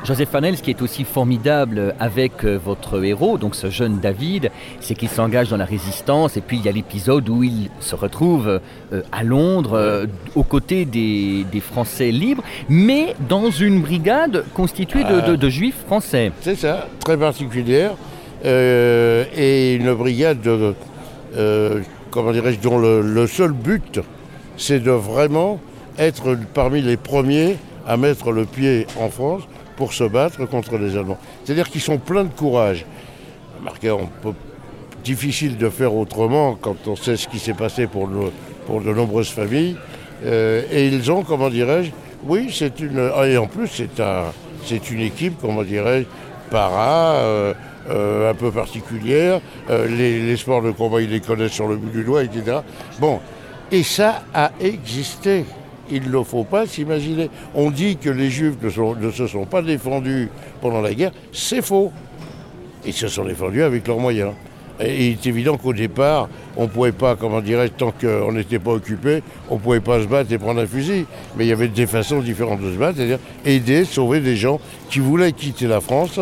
[0.05, 4.51] Joseph Fanel, ce qui est aussi formidable avec euh, votre héros, donc ce jeune David,
[4.81, 7.95] c'est qu'il s'engage dans la résistance et puis il y a l'épisode où il se
[7.95, 8.61] retrouve
[8.93, 15.49] euh, à Londres euh, aux côtés des, Français libres, mais dans une brigade constituée de,
[15.49, 16.33] juifs français.
[16.41, 17.93] C'est ça, très particulière,
[18.45, 20.41] et une brigade,
[22.11, 24.01] comment dirais-je, dont le seul but,
[24.57, 25.61] c'est de vraiment
[25.99, 29.43] être parmi les premiers à mettre le pied en France
[29.77, 31.19] pour se battre contre les Allemands.
[31.45, 32.85] C'est-à-dire qu'ils sont pleins de courage.
[34.23, 34.33] Peut,
[35.05, 39.77] difficile de faire autrement quand on sait ce qui s'est passé pour, de nombreuses familles.
[40.25, 41.91] Euh, et ils ont, comment dirais-je,
[42.25, 43.11] oui, c'est une.
[43.15, 44.27] Ah, et en plus, c'est un,
[44.91, 46.07] une équipe, comment dirais-je,
[46.51, 47.55] para, euh,
[47.91, 49.41] euh, un peu particulière.
[49.69, 52.59] Les, les, sports de combat, ils les connaissent sur le bout du doigt, etc.
[53.01, 53.21] Bon,
[53.73, 55.45] et ça a existé
[55.93, 57.31] il ne faut pas s'imaginer.
[57.55, 61.93] On dit que les Juifs ne, se sont pas défendus pendant la guerre, c'est faux.
[62.85, 64.33] Ils se sont défendus avec leurs moyens.
[64.81, 68.59] Et il est évident qu'au départ, on ne pouvait pas, comment dirais-je, tant qu'on n'était
[68.59, 71.05] pas occupé, on ne pouvait pas se battre et prendre un fusil.
[71.37, 74.59] Mais il y avait des façons différentes de se battre, c'est-à-dire aider, sauver des gens
[74.91, 76.19] qui voulaient quitter la France,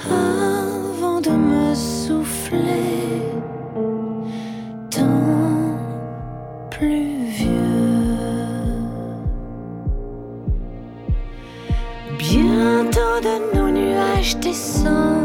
[0.09, 3.20] avant de me souffler
[4.90, 5.76] tant
[6.70, 7.50] plus vieux.
[12.18, 15.16] Bientôt de nos nuages descendent.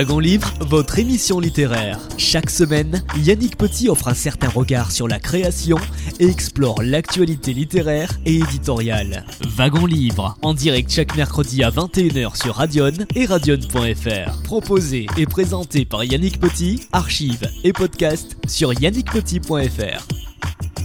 [0.00, 1.98] Wagon Livre, votre émission littéraire.
[2.16, 5.76] Chaque semaine, Yannick Petit offre un certain regard sur la création
[6.18, 9.26] et explore l'actualité littéraire et éditoriale.
[9.44, 14.42] Wagon Livre, en direct chaque mercredi à 21h sur Radion et radion.fr.
[14.42, 20.29] Proposé et présenté par Yannick Petit, archives et podcast sur yannickpetit.fr.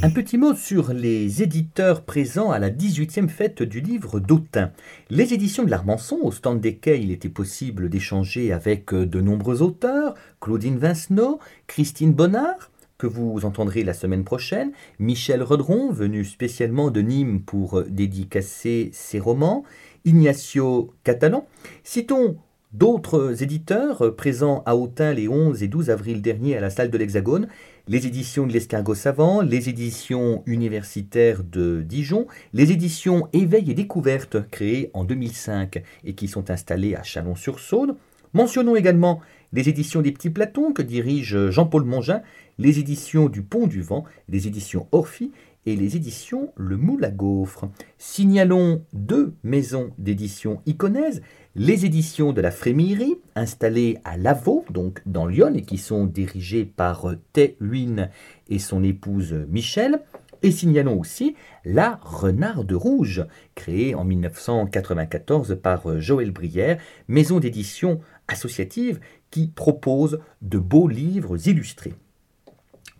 [0.03, 4.71] Un petit mot sur les éditeurs présents à la 18e fête du livre d'Autun.
[5.09, 9.61] Les éditions de l'Armançon, au stand desquelles il était possible d'échanger avec euh, de nombreux
[9.61, 16.91] auteurs, Claudine Vincenot, Christine Bonnard, que vous entendrez la semaine prochaine, Michel Redron, venu spécialement
[16.91, 19.63] de Nîmes pour euh, dédicacer ses romans,
[20.03, 21.47] Ignacio Catalan.
[21.83, 22.37] Citons
[22.73, 26.91] d'autres éditeurs euh, présents à Autun les 11 et 12 avril dernier à la salle
[26.91, 27.47] de l'Hexagone,
[27.87, 34.49] les éditions de l'Escargot Savant, les éditions universitaires de Dijon, les éditions Éveil et Découverte
[34.49, 37.95] créées en 2005 et qui sont installées à Chalon-sur-Saône.
[38.33, 39.21] Mentionnons également
[39.53, 42.21] les éditions des Petits Platons que dirige Jean-Paul Mongin,
[42.57, 45.31] les éditions du Pont du Vent, les éditions Orphy
[45.65, 47.69] et les éditions Le Moule à Gaufre.
[47.97, 51.21] Signalons deux maisons d'édition iconaises,
[51.55, 56.65] les éditions de la Frémillerie, installées à Lavaux, donc dans Lyon, et qui sont dirigées
[56.65, 58.09] par Tay Huyn
[58.49, 60.01] et son épouse Michel.
[60.43, 63.25] Et signalons aussi La Renarde Rouge,
[63.55, 68.99] créée en 1994 par Joël Brière, maison d'édition associative
[69.31, 71.93] qui propose de beaux livres illustrés.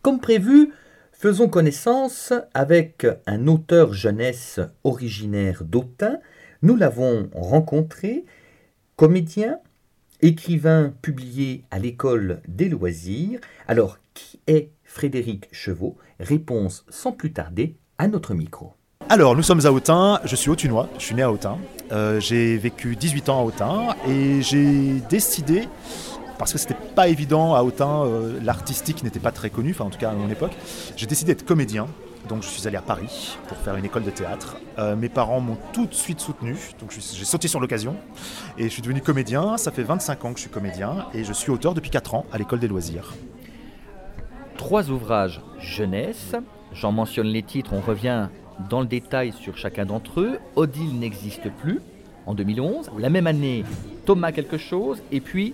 [0.02, 0.72] Comme prévu,
[1.26, 6.20] faisons connaissance avec un auteur jeunesse originaire d'Autun.
[6.62, 8.26] Nous l'avons rencontré
[8.96, 9.58] comédien,
[10.22, 13.40] écrivain publié à l'école des loisirs.
[13.68, 15.98] Alors, qui est Frédéric Chevaux?
[16.20, 18.74] Réponse sans plus tarder à notre micro.
[19.10, 21.58] Alors, nous sommes à Autun, je suis autunois, je suis né à Autun.
[21.92, 25.68] Euh, j'ai vécu 18 ans à Autun et j'ai décidé,
[26.38, 29.90] parce que c'était pas évident à Autun, euh, l'artistique n'était pas très connu, enfin en
[29.90, 30.54] tout cas à mon époque,
[30.96, 31.88] j'ai décidé d'être comédien
[32.28, 34.58] donc je suis allé à Paris pour faire une école de théâtre.
[34.80, 37.96] Euh, mes parents m'ont tout de suite soutenu, donc j'ai sauté sur l'occasion
[38.58, 39.58] et je suis devenu comédien.
[39.58, 42.26] Ça fait 25 ans que je suis comédien et je suis auteur depuis 4 ans
[42.32, 43.14] à l'école des loisirs.
[44.58, 46.36] Trois ouvrages jeunesse,
[46.72, 48.30] j'en mentionne les titres, on revient
[48.70, 50.40] dans le détail sur chacun d'entre eux.
[50.56, 51.82] Odile n'existe plus
[52.26, 53.64] en 2011, la même année
[54.06, 55.54] Thomas quelque chose et puis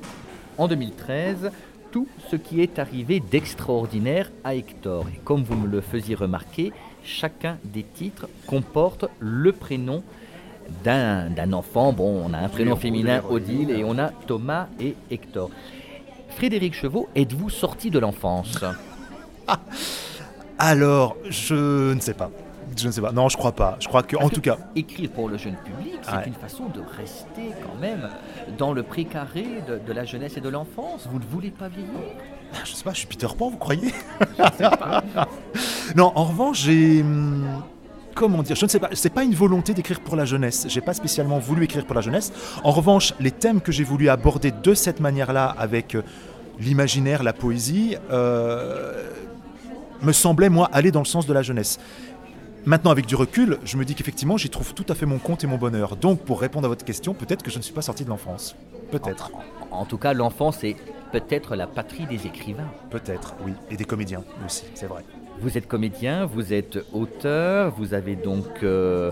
[0.57, 1.51] en 2013
[1.91, 5.05] tout ce qui est arrivé d'extraordinaire à Hector.
[5.13, 6.71] Et comme vous me le faisiez remarquer,
[7.03, 10.03] chacun des titres comporte le prénom
[10.83, 11.91] d'un enfant.
[11.91, 15.49] Bon, on a un prénom féminin, Odile, et on a Thomas et Hector.
[16.29, 18.63] Frédéric Chevaux, êtes-vous sorti de l'enfance?
[20.57, 22.31] Alors, je ne sais pas.
[22.75, 23.11] Je ne sais pas.
[23.11, 23.77] Non, je crois pas.
[23.79, 24.57] Je crois que, en tout cas.
[24.75, 28.09] Écrire pour le jeune public, c'est une façon de rester quand même
[28.57, 31.07] dans le précaré de, de la jeunesse et de l'enfance.
[31.11, 31.89] Vous ne voulez pas vieillir?
[32.53, 33.93] Ah, Je sais pas, je suis Peter Pan, vous croyez?
[35.95, 37.01] Non, en revanche, j'ai.
[37.01, 37.63] Hum,
[38.15, 40.65] comment dire Je ne sais pas, c'est pas une volonté d'écrire pour la jeunesse.
[40.69, 42.31] J'ai pas spécialement voulu écrire pour la jeunesse.
[42.63, 46.01] En revanche, les thèmes que j'ai voulu aborder de cette manière-là, avec euh,
[46.59, 48.93] l'imaginaire, la poésie, euh,
[50.01, 51.79] me semblaient, moi, aller dans le sens de la jeunesse.
[52.65, 55.43] Maintenant, avec du recul, je me dis qu'effectivement, j'y trouve tout à fait mon compte
[55.43, 55.95] et mon bonheur.
[55.95, 58.55] Donc, pour répondre à votre question, peut-être que je ne suis pas sorti de l'enfance.
[58.91, 59.31] Peut-être.
[59.71, 60.75] En, tout cas, l'enfance est
[61.11, 62.69] peut-être la patrie des écrivains.
[62.91, 63.53] Peut-être, oui.
[63.71, 65.03] Et des comédiens aussi, c'est vrai.
[65.41, 69.09] Vous êtes comédien, vous êtes auteur, vous avez donc euh,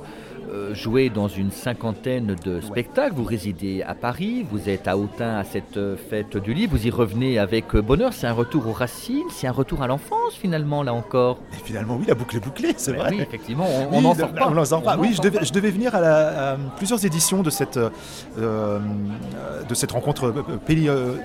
[0.51, 3.15] euh, joué dans une cinquantaine de spectacles.
[3.15, 6.85] Vous résidez à Paris, vous êtes à Autun à cette euh, fête du livre, vous
[6.85, 8.13] y revenez avec bonheur.
[8.13, 11.39] C'est un retour aux racines, c'est un retour à l'enfance finalement, là encore.
[11.53, 13.09] Et finalement, oui, la boucle est bouclée, c'est vrai.
[13.09, 14.47] Oui, effectivement, on n'en sort pas.
[14.47, 14.97] On sort pas.
[14.97, 20.31] oui, je devais, je devais, venir à, plusieurs éditions de cette, de cette rencontre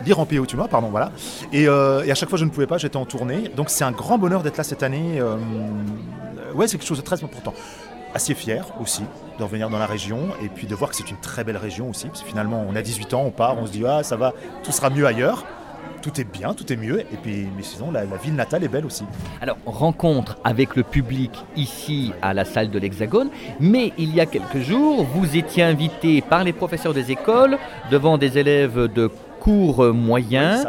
[0.06, 0.24] Lire en
[0.56, 1.12] vois, pardon, voilà.
[1.52, 3.50] Et, et, à chaque fois, je ne pouvais pas, j'étais en tournée.
[3.54, 4.93] Donc c'est un grand bonheur d'être là cette année.
[6.54, 7.54] Ouais, c'est quelque chose de très important
[8.14, 9.02] assez fier aussi
[9.38, 11.90] de revenir dans la région et puis de voir que c'est une très belle région
[11.90, 12.06] aussi.
[12.06, 14.32] Parce que finalement, on a 18 ans, on part, on se dit ah ça va,
[14.62, 15.44] tout sera mieux ailleurs.
[16.00, 18.84] Tout est bien, tout est mieux, et puis mais sinon la, ville natale est belle
[18.84, 19.04] aussi.
[19.40, 24.26] Alors rencontre avec le public ici à la salle de l'Hexagone, mais il y a
[24.26, 27.56] quelques jours, vous étiez invité par les professeurs des écoles
[27.90, 30.66] devant des élèves de cours moyens.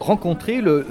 [0.00, 0.86] rencontrer le,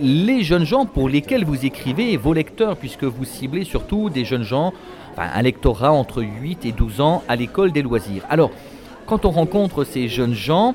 [0.00, 4.42] les jeunes gens pour lesquels vous écrivez, vos lecteurs, puisque vous ciblez surtout des jeunes
[4.42, 4.72] gens,
[5.16, 8.24] un lectorat entre 8 et 12 ans à l'école des loisirs.
[8.28, 8.50] Alors,
[9.06, 10.74] quand on rencontre ces jeunes gens,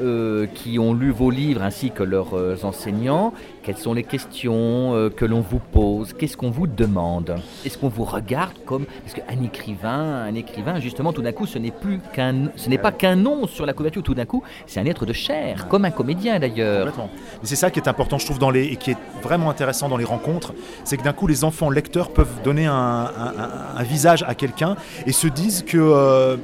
[0.00, 3.32] euh, qui ont lu vos livres ainsi que leurs euh, enseignants,
[3.62, 6.12] quelles sont les questions euh, que l'on vous pose?
[6.12, 7.36] Qu'est-ce qu'on vous demande?
[7.64, 11.58] Est-ce qu'on vous regarde comme parce qu'un écrivain, un écrivain, justement, tout d'un coup, ce
[11.58, 14.02] n'est plus qu'un, ce n'est pas qu'un nom sur la couverture.
[14.02, 16.86] Tout d'un coup, c'est un être de chair, comme un comédien d'ailleurs.
[17.42, 19.96] C'est ça qui est important, je trouve, dans les, et qui est vraiment intéressant dans
[19.96, 20.52] les rencontres,
[20.84, 24.34] c'est que d'un coup, les enfants lecteurs peuvent donner un, un- un- un visage à
[24.34, 24.76] quelqu'un
[25.06, 26.36] et se disent que, euh,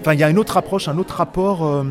[0.00, 1.64] enfin, il y a une autre approche, un autre rapport.
[1.66, 1.84] euh,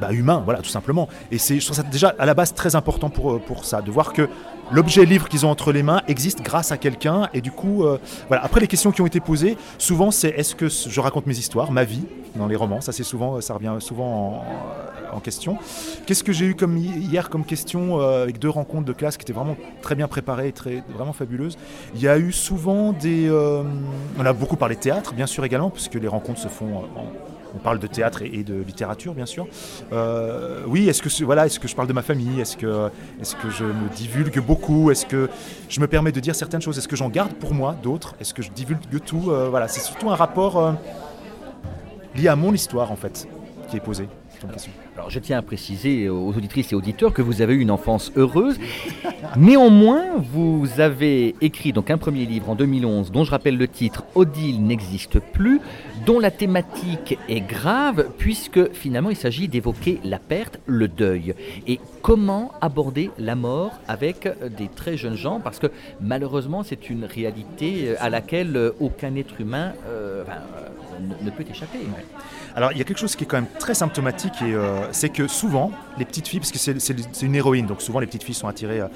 [0.00, 1.08] bah, humain, voilà, tout simplement.
[1.30, 3.82] Et c'est, je trouve ça déjà à la base très important pour, euh, pour ça,
[3.82, 4.28] de voir que
[4.70, 7.28] l'objet livre qu'ils ont entre les mains existe grâce à quelqu'un.
[7.34, 8.44] Et du coup, euh, voilà.
[8.44, 11.72] Après, les questions qui ont été posées, souvent, c'est est-ce que je raconte mes histoires,
[11.72, 12.04] ma vie,
[12.36, 12.80] dans les romans?
[12.80, 14.44] Ça, c'est souvent, ça revient souvent
[15.12, 15.56] en, en question.
[16.06, 19.16] Qu'est-ce que j'ai eu comme hi- hier comme question euh, avec deux rencontres de classe
[19.16, 21.56] qui étaient vraiment très bien préparées, très, vraiment fabuleuses?
[21.94, 23.26] Il y a eu souvent des.
[23.28, 23.62] euh,
[24.18, 26.66] on a beaucoup parlé théâtre, bien sûr également, puisque les rencontres se font.
[26.66, 29.46] euh, en- on parle de théâtre et, de littérature, bien sûr.
[29.92, 32.40] Euh, oui, est-ce que, voilà, est-ce que je parle de ma famille?
[32.40, 32.90] Est-ce que,
[33.20, 34.90] est que je me divulgue beaucoup?
[34.90, 35.28] Est-ce que
[35.68, 36.78] je me permets de dire certaines choses?
[36.78, 38.14] Est-ce que j'en garde pour moi d'autres?
[38.20, 39.30] Est-ce que je divulgue tout?
[39.30, 40.72] Euh, Voilà, c'est surtout un rapport euh,
[42.14, 43.28] lié à mon histoire, en fait,
[43.70, 44.08] qui est posé.
[44.96, 48.12] Alors je tiens à préciser aux auditrices et auditeurs que vous avez eu une enfance
[48.16, 48.58] heureuse.
[49.36, 54.04] Néanmoins, vous avez écrit donc un premier livre en 2011 dont je rappelle le titre
[54.14, 55.60] Odile n'existe plus,
[56.06, 61.34] dont la thématique est grave puisque finalement il s'agit d'évoquer la perte, le deuil
[61.66, 65.40] et comment aborder la mort avec des très jeunes gens?
[65.40, 65.68] Parce que
[66.00, 70.24] malheureusement c'est une réalité euh, à laquelle euh, aucun être humain euh,
[71.22, 71.78] ne peut échapper.
[72.58, 75.10] Alors, il y a quelque chose qui est quand même très symptomatique, et euh, c'est
[75.10, 78.34] que souvent, les petites filles, parce que c'est une héroïne, donc souvent les petites filles
[78.34, 78.80] sont attirées.
[78.80, 78.88] euh,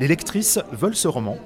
[0.00, 1.36] les lectrices veulent ce roman,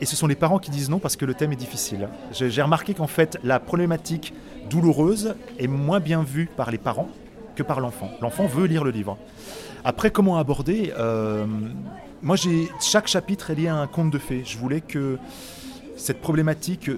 [0.00, 2.08] et ce sont les parents qui disent non parce que le thème est difficile.
[2.32, 4.32] J'ai remarqué qu'en fait, la problématique
[4.70, 7.10] douloureuse est moins bien vue par les parents
[7.54, 8.10] que par l'enfant.
[8.22, 9.18] L'enfant veut lire le livre.
[9.84, 11.44] Après, comment aborder euh,
[12.22, 14.44] Moi, j'ai chaque chapitre est lié à un conte de fées.
[14.46, 15.18] Je voulais que
[15.94, 16.90] cette problématique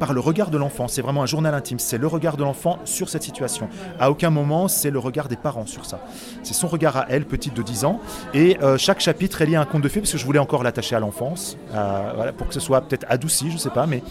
[0.00, 2.78] par le regard de l'enfant, c'est vraiment un journal intime, c'est le regard de l'enfant
[2.84, 3.68] sur cette situation.
[4.00, 6.00] À aucun moment, c'est le regard des parents sur ça.
[6.42, 8.00] C'est son regard à elle, petite de 10 ans,
[8.32, 10.38] et euh, chaque chapitre est lié à un conte de fées, parce que je voulais
[10.38, 14.02] encore l'attacher à l'enfance, euh, pour que ce soit peut-être adouci, je sais pas, mais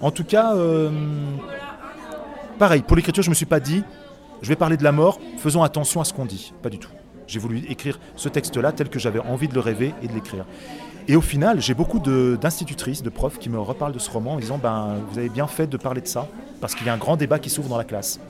[0.00, 0.90] en tout cas, euh,
[2.58, 3.84] pareil, pour l'écriture, je me suis pas dit,
[4.40, 6.90] je vais parler de la mort, faisons attention à ce qu'on dit, pas du tout.
[7.26, 10.46] J'ai voulu écrire ce texte-là tel que j'avais envie de le rêver et de l'écrire.
[11.10, 14.38] Et au final, j'ai beaucoup d'institutrices, de, profs qui me reparlent de ce roman en
[14.38, 16.28] disant ben, Vous avez bien fait de parler de ça,
[16.60, 18.20] parce qu'il y a un grand débat qui s'ouvre dans la classe.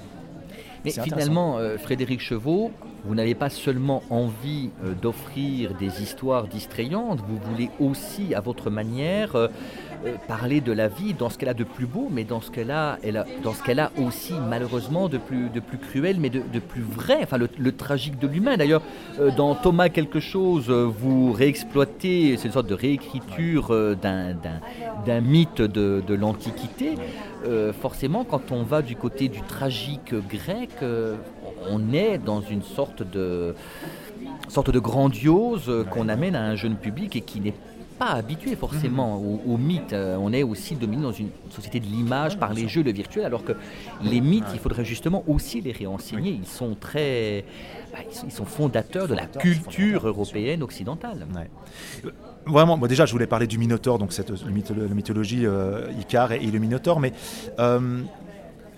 [0.87, 2.71] Mais finalement, euh, Frédéric Chevaux,
[3.05, 8.71] vous n'avez pas seulement envie euh, d'offrir des histoires distrayantes, vous voulez aussi, à votre
[8.71, 9.49] manière, euh,
[10.07, 12.51] euh, parler de la vie dans ce qu'elle a de plus beau, mais dans ce
[12.51, 12.99] qu'elle a,
[13.43, 17.73] dans ce qu'elle a aussi malheureusement de plus, cruel, mais de, plus vrai, enfin le,
[17.73, 18.57] tragique de l'humain.
[18.57, 18.83] D'ailleurs,
[19.37, 26.97] dans Thomas quelque chose, vous réexploitez, c'est une sorte de réécriture d'un, mythe de, l'Antiquité.
[27.81, 30.71] Forcément, quand on va du côté du tragique grec,
[31.69, 33.55] on est dans une sorte de,
[34.49, 37.55] sorte de grandiose euh, qu'on amène à un jeune public et qui n'est
[37.99, 39.93] pas habitué forcément au, au mythe.
[39.93, 43.27] Euh, on est aussi dominé dans une société de l'image par les jeux, le virtuel,
[43.27, 43.53] alors que
[44.03, 46.31] les mythes, il faudrait justement aussi les réenseigner.
[46.33, 47.45] Ils sont très,
[47.93, 51.27] bah, ils sont- fondateurs de la culture européenne occidentale.
[52.47, 55.93] Vraiment, moi déjà, je voulais parler du Minotaure, donc cette le mytho- la mythologie euh,
[56.01, 57.13] Icare et, et le Minotaure, mais
[57.59, 58.01] euh,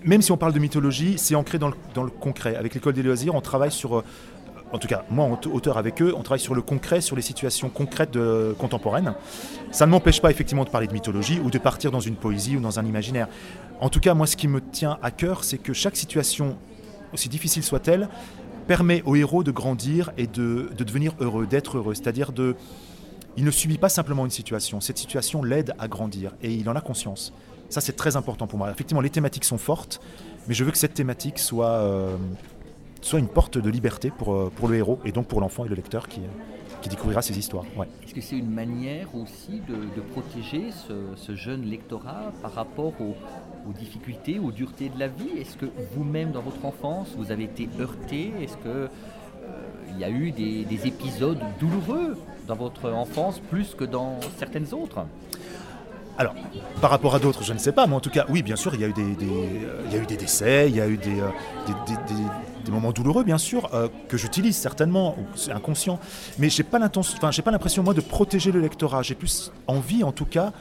[0.05, 2.55] même si on parle de mythologie, c'est ancré dans le, concret.
[2.55, 4.03] Avec l'école des loisirs, on travaille sur, euh,
[4.71, 7.69] en tout cas, moi, auteur avec eux, on travaille sur le concret, sur les situations
[7.69, 8.17] concrètes
[8.57, 9.13] contemporaines.
[9.71, 12.57] Ça ne m'empêche pas effectivement de parler de mythologie ou de partir dans une poésie
[12.57, 13.27] ou dans un imaginaire.
[13.79, 16.57] En tout cas, moi, ce qui me tient à cœur, c'est que chaque situation,
[17.13, 18.09] aussi difficile soit-elle,
[18.67, 21.93] permet au héros de grandir et de, de devenir heureux, d'être heureux.
[21.93, 22.55] C'est-à-dire de,
[23.35, 24.79] il ne subit pas simplement une situation.
[24.81, 27.33] Cette situation l'aide à grandir et il en a conscience.
[27.69, 28.69] Ça, c'est très important pour moi.
[28.71, 29.99] Effectivement, les thématiques sont fortes,
[30.47, 32.15] mais je veux que cette thématique soit, euh,
[33.01, 35.69] soit une porte de liberté pour, euh, pour le héros et donc pour l'enfant et
[35.69, 36.27] le lecteur qui, euh,
[36.81, 37.65] qui découvrira ces histoires.
[37.77, 37.87] Ouais.
[38.03, 40.69] Est-ce que c'est une manière aussi de, protéger
[41.15, 43.15] ce, jeune lectorat par rapport aux,
[43.73, 45.39] difficultés, aux duretés de la vie?
[45.39, 48.33] Est-ce que vous-même, dans votre enfance, vous avez été heurté?
[48.41, 48.89] Est-ce que
[49.91, 54.73] il y a eu des, des épisodes douloureux dans votre enfance plus que dans certaines
[54.73, 55.05] autres?
[56.17, 56.35] Alors,
[56.79, 58.75] par rapport à d'autres, je ne sais pas, mais en tout cas, oui, bien sûr,
[58.75, 63.23] il y a eu des, euh, décès, il y a eu des, euh, moments douloureux,
[63.23, 65.99] bien sûr, euh, que j'utilise certainement, c'est inconscient,
[66.37, 69.01] mais j'ai pas pas l'impression moi de protéger le lectorat.
[69.01, 70.53] J'ai plus envie, en tout cas,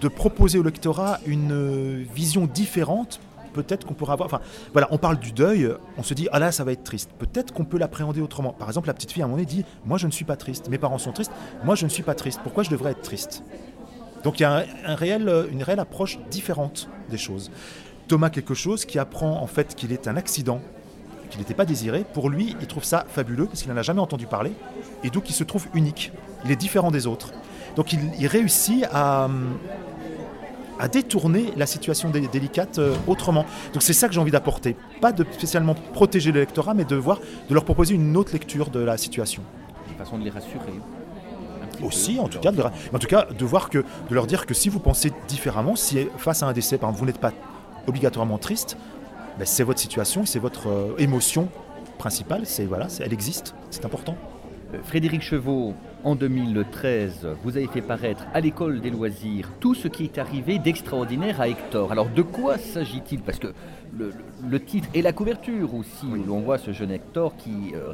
[0.00, 3.20] de proposer au lectorat une vision différente,
[3.54, 4.26] peut-être qu'on pourra avoir.
[4.26, 4.40] Enfin,
[4.72, 7.10] voilà, on parle du deuil, on se dit, ah là, ça va être triste.
[7.18, 8.52] Peut-être qu'on peut l'appréhender autrement.
[8.52, 10.68] Par exemple, la petite fille, à un moment dit, moi, je ne suis pas triste.
[10.68, 11.32] Mes parents sont tristes,
[11.64, 12.40] moi, je ne suis pas triste.
[12.42, 13.42] Pourquoi je devrais être triste?
[14.24, 17.50] Donc, il y a réel, une réelle approche différente des choses.
[18.08, 20.60] Thomas, quelque chose qui apprend en fait qu'il est un accident,
[21.30, 22.04] qu'il n'était pas désiré.
[22.14, 24.52] Pour lui, il trouve ça fabuleux parce qu'il n'en a jamais entendu parler
[25.04, 26.12] et donc il se trouve unique.
[26.44, 27.32] Il est différent des autres.
[27.76, 29.28] Donc il, réussit à,
[30.80, 33.44] à détourner la situation délicate euh, autrement.
[33.72, 34.74] Donc c'est ça que j'ai envie d'apporter.
[35.00, 38.80] Pas de spécialement protéger l'électorat, mais de voir, de leur proposer une autre lecture de
[38.80, 39.42] la situation.
[39.88, 40.72] Une façon de les rassurer.
[41.82, 44.54] Aussi, en tout, cas, de, en tout cas, de voir que, de leur dire que
[44.54, 47.32] si vous pensez différemment, si face à un décès, vous n'êtes pas
[47.86, 48.76] obligatoirement triste,
[49.38, 51.48] ben, c'est votre situation, c'est votre euh, émotion
[51.98, 54.16] principale, c'est voilà, elle existe, c'est important.
[54.74, 55.74] Euh, Frédéric Chevaux,
[56.04, 60.58] en 2013, vous avez fait paraître à l'école des loisirs tout ce qui est arrivé
[60.58, 61.90] d'extraordinaire à Hector.
[61.92, 63.20] Alors de quoi s'agit-il?
[63.20, 63.48] Parce que
[63.96, 67.92] le, titre et la couverture aussi, où on voit ce jeune Hector qui, euh,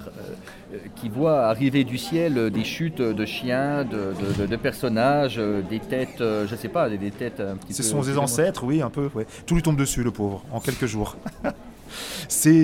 [0.72, 6.50] euh, qui voit arriver du ciel des chutes de chiens, de, personnages, des têtes, je
[6.50, 7.74] ne sais pas, des, têtes un petit peu...
[7.74, 9.10] Ce sont ses ancêtres, oui, un peu.
[9.46, 11.16] Tout lui tombe dessus, le pauvre, en quelques jours.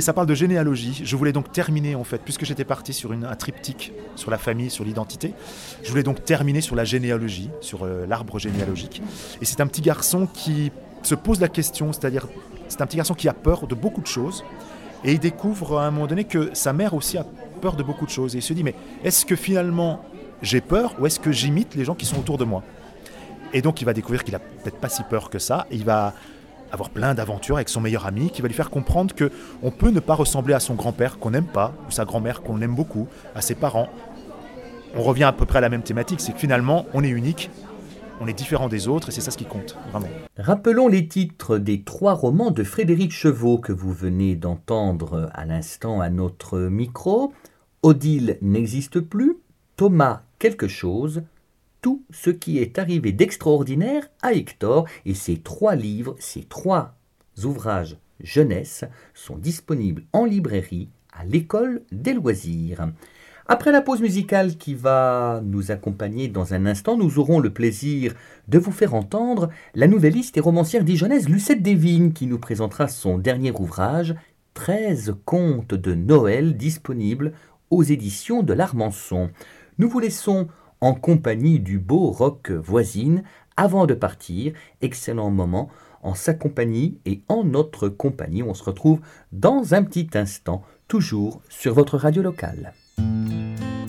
[0.00, 1.02] ça parle de généalogie.
[1.04, 4.38] Je voulais donc terminer en fait, puisque j'étais parti sur une, un triptyque sur la
[4.38, 5.34] famille, sur l'identité.
[5.82, 9.02] Je voulais donc terminer sur la généalogie, sur euh, l'arbre généalogique.
[9.40, 10.72] Et c'est un petit garçon qui
[11.02, 12.26] se pose la question, c'est-à-dire
[12.70, 14.44] c'est un petit garçon qui a peur de beaucoup de choses.
[15.04, 17.24] Et il découvre à un moment donné que sa mère aussi a
[17.60, 18.34] peur de beaucoup de choses.
[18.34, 20.02] Et il se dit, mais est-ce que finalement
[20.42, 22.62] j'ai peur ou est-ce que j'imite les gens qui sont autour de moi?
[23.52, 25.66] Et donc il va découvrir qu'il a peut-être pas si peur que ça.
[25.70, 26.14] Il va
[26.72, 29.90] avoir plein d'aventures avec son meilleur ami qui va lui faire comprendre que on peut
[29.90, 33.08] ne pas ressembler à son grand-père qu'on n'aime pas ou sa grand-mère qu'on aime beaucoup,
[33.34, 33.88] à ses parents.
[34.94, 37.50] On revient à peu près à la même thématique, c'est que finalement on est unique,
[38.20, 39.76] on est différent des autres et c'est ça ce qui compte.
[40.36, 46.00] Rappelons les titres des trois romans de Frédéric Chevaux que vous venez d'entendre à l'instant
[46.00, 47.32] à notre micro.
[47.82, 49.38] Odile n'existe plus,
[49.76, 51.22] Thomas quelque chose,
[51.80, 56.94] tout ce qui est arrivé d'extraordinaire à Hector, et ces trois livres, ces trois
[57.42, 62.86] ouvrages jeunesse sont disponibles en librairie à l'école des loisirs.
[63.52, 68.14] Après la pause musicale qui va nous accompagner dans un instant, nous aurons le plaisir
[68.46, 73.18] de vous faire entendre la nouvelliste et romancière dijonnaise Lucette Desvignes qui nous présentera son
[73.18, 74.14] dernier ouvrage,
[74.54, 77.32] 13 contes de Noël disponibles
[77.70, 79.30] aux éditions de l'Armançon.
[79.78, 80.46] Nous vous laissons
[80.80, 83.24] en compagnie du beau rock voisine
[83.56, 84.52] avant de partir.
[84.80, 85.70] Excellent moment
[86.04, 88.44] en sa compagnie et en notre compagnie.
[88.44, 89.00] On se retrouve
[89.32, 92.74] dans un petit instant, toujours sur votre radio locale.
[92.98, 93.79] Música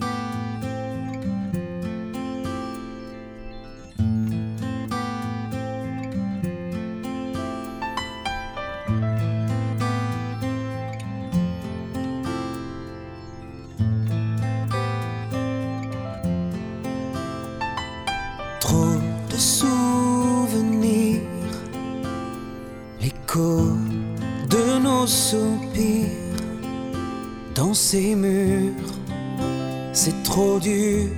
[30.62, 31.10] dur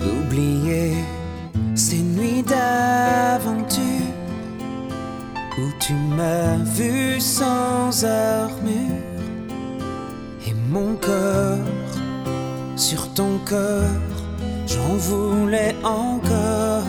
[0.00, 0.92] d'oublier
[1.74, 3.82] ces nuits d'aventure
[5.58, 9.02] où tu m'as vu sans armure
[10.46, 11.58] et mon corps
[12.78, 14.02] sur ton corps,
[14.68, 16.84] j'en voulais encore.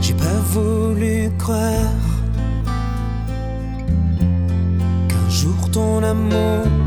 [0.00, 2.04] J'ai pas voulu croire
[5.08, 6.83] qu'un jour ton amour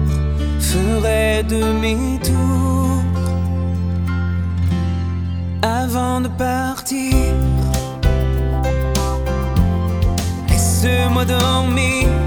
[0.78, 3.02] ferai demi-tour
[5.62, 7.14] avant de partir.
[10.50, 12.27] Laisse-moi dormir.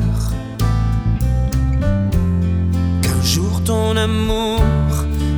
[3.71, 4.61] ton amour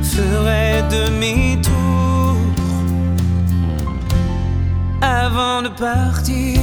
[0.02, 2.36] ferait demi-tour
[5.00, 6.60] avant de partir.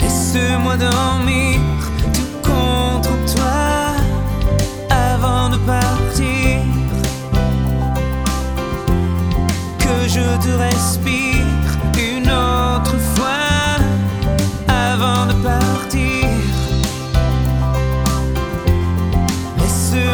[0.00, 1.60] Laisse-moi dormir
[2.16, 3.62] tout contre toi
[4.90, 6.58] avant de partir.
[9.82, 11.51] Que je te respire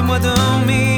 [0.09, 0.97] Laisse-moi dormir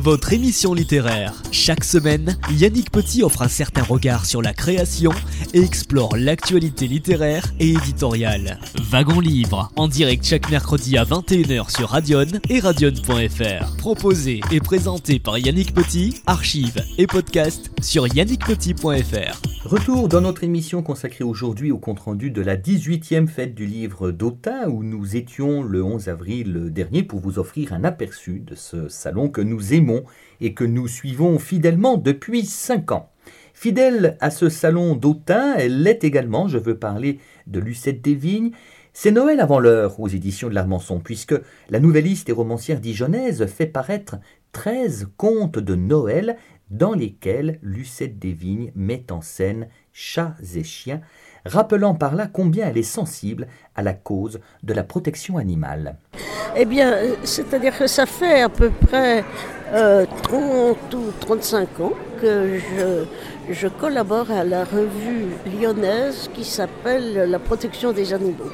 [0.00, 1.34] votre émission littéraire.
[1.52, 5.12] Chaque semaine, Yannick Petit offre un certain regard sur la création
[5.52, 8.58] et explore l'actualité littéraire et éditoriale.
[8.90, 13.76] Wagon Livre, en direct chaque mercredi à 21h sur Radion et radion.fr.
[13.76, 19.49] Proposé et présenté par Yannick Petit, archives et podcast sur yannickpetit.fr.
[19.70, 24.68] Retour dans notre émission consacrée aujourd'hui au compte-rendu de la 18e fête du livre d'Autun
[24.68, 29.28] où nous étions le 11 avril dernier pour vous offrir un aperçu de ce salon
[29.28, 30.02] que nous aimons
[30.40, 33.12] et que nous suivons fidèlement depuis 5 ans.
[33.54, 38.50] Fidèle à ce salon d'Autun, elle l'est également, je veux parler de Lucette Desvignes.
[38.92, 43.66] C'est Noël avant l'heure aux éditions de l'Armançon, puisque la nouvelliste et romancière dijonnaise fait
[43.66, 44.16] paraître
[44.50, 46.36] 13 contes de Noël
[46.70, 51.00] dans lesquels Lucette Desvignes met en scène chats et chiens,
[51.44, 55.96] rappelant par là combien elle est sensible à la cause de la protection animale.
[56.56, 59.24] Eh bien, euh, c'est-à-dire que ça fait à peu près
[59.72, 63.04] euh, 30 ou 35 ans que je,
[63.52, 68.50] je collabore à la revue lyonnaise qui s'appelle La protection des animaux.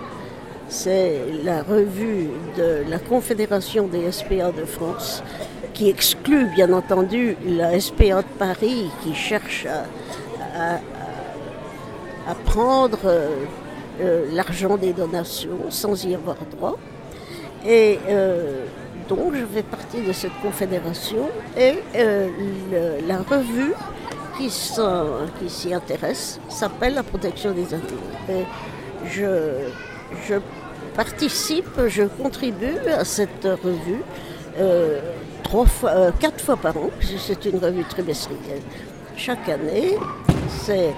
[0.69, 5.23] C'est la revue de la Confédération des SPA de France
[5.77, 9.67] qui exclut bien entendu la SPA de Paris qui cherche
[10.57, 10.79] à,
[12.47, 13.29] prendre euh,
[14.01, 16.77] euh, l'argent des donations sans y avoir droit.
[17.65, 18.65] Et euh,
[19.07, 21.75] donc, je fais partie de cette confédération et
[23.07, 23.75] la revue
[24.39, 27.75] qui s'y intéresse s'appelle La protection des.
[28.33, 28.45] Et
[29.05, 30.39] je,
[30.95, 34.03] participe, je contribue à cette revue
[35.47, 38.63] trois fois, euh, quatre fois par an, puisque c'est une revue trimestrielle.
[39.17, 39.97] Chaque année,
[40.49, 40.93] c'est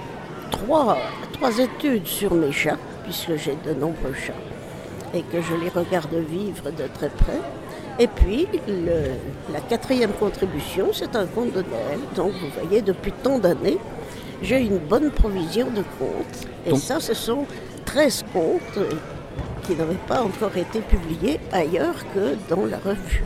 [0.51, 0.97] trois,
[1.33, 4.33] trois études sur mes chats, puisque j'ai de nombreux chats
[5.13, 7.39] et que je les regarde vivre de très près.
[7.99, 9.17] Et puis, le-
[9.53, 11.99] la quatrième contribution, c'est un conte de Noël.
[12.15, 13.77] Donc, vous voyez, depuis tant d'années,
[14.41, 16.47] j'ai une bonne provision de contes.
[16.65, 17.45] Et Donc- ça, ce sont
[17.85, 18.89] 13 contes euh,
[19.63, 23.23] qui n'avaient pas encore été publiés ailleurs que dans la revue.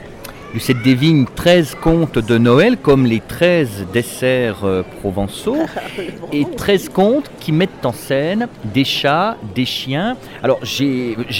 [0.53, 5.57] Lucette Desvignes, 13 contes de Noël, comme les 13 desserts euh, provençaux,
[6.31, 10.15] et 13 contes qui mettent en scène des chats, des chiens.
[10.43, 10.59] Alors,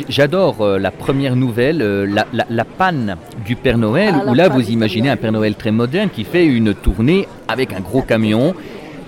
[0.09, 4.33] j'adore euh, la première nouvelle, euh, la, la- la panne du Père Noël, Ah, où
[4.33, 8.01] là, vous imaginez un Père Noël très moderne qui fait une tournée avec un gros
[8.01, 8.55] camion.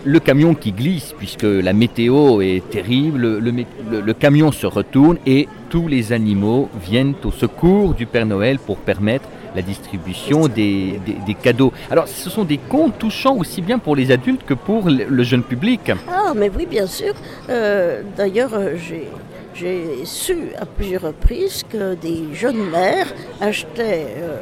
[0.04, 5.88] Le camion qui glisse puisque la météo est terrible, le camion se retourne et tous
[5.88, 11.00] les animaux viennent au secours du Père Noël pour permettre la distribution des,
[11.42, 11.72] cadeaux.
[11.90, 15.44] Alors ce sont des contes touchants aussi bien pour les adultes que pour le jeune
[15.44, 15.92] public.
[16.28, 17.14] Ah, mais oui, bien sûr.
[17.50, 19.08] Euh, D'ailleurs, euh, j'ai
[19.54, 23.08] j'ai su à plusieurs reprises que des jeunes mères
[23.40, 24.42] achetaient euh,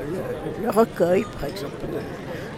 [0.64, 1.86] le, recueil, par exemple,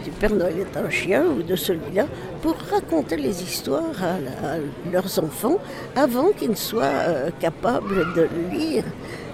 [0.06, 2.06] du Père Noël est un chien ou de celui-là,
[2.42, 4.58] pour raconter les histoires à,
[4.90, 5.58] leurs enfants
[5.98, 8.84] avant qu'ils ne soient capables de le lire.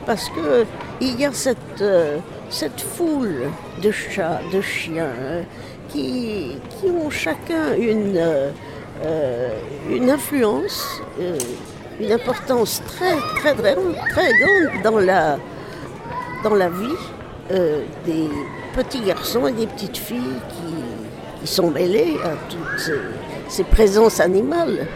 [0.06, 0.66] Parce que
[1.00, 2.18] il y a cette, euh,
[2.50, 3.50] cette foule
[3.82, 5.44] de chats, de chiens, euh,
[5.90, 9.50] qui, qui ont chacun une, euh,
[9.90, 11.02] une influence,
[12.00, 15.38] une importance très, très, très, grande dans la,
[16.44, 16.96] dans la vie
[18.06, 18.30] des
[18.74, 22.94] petits garçons et des petites filles qui, qui sont mêlés à toutes ces,
[23.50, 24.88] ces présences animales.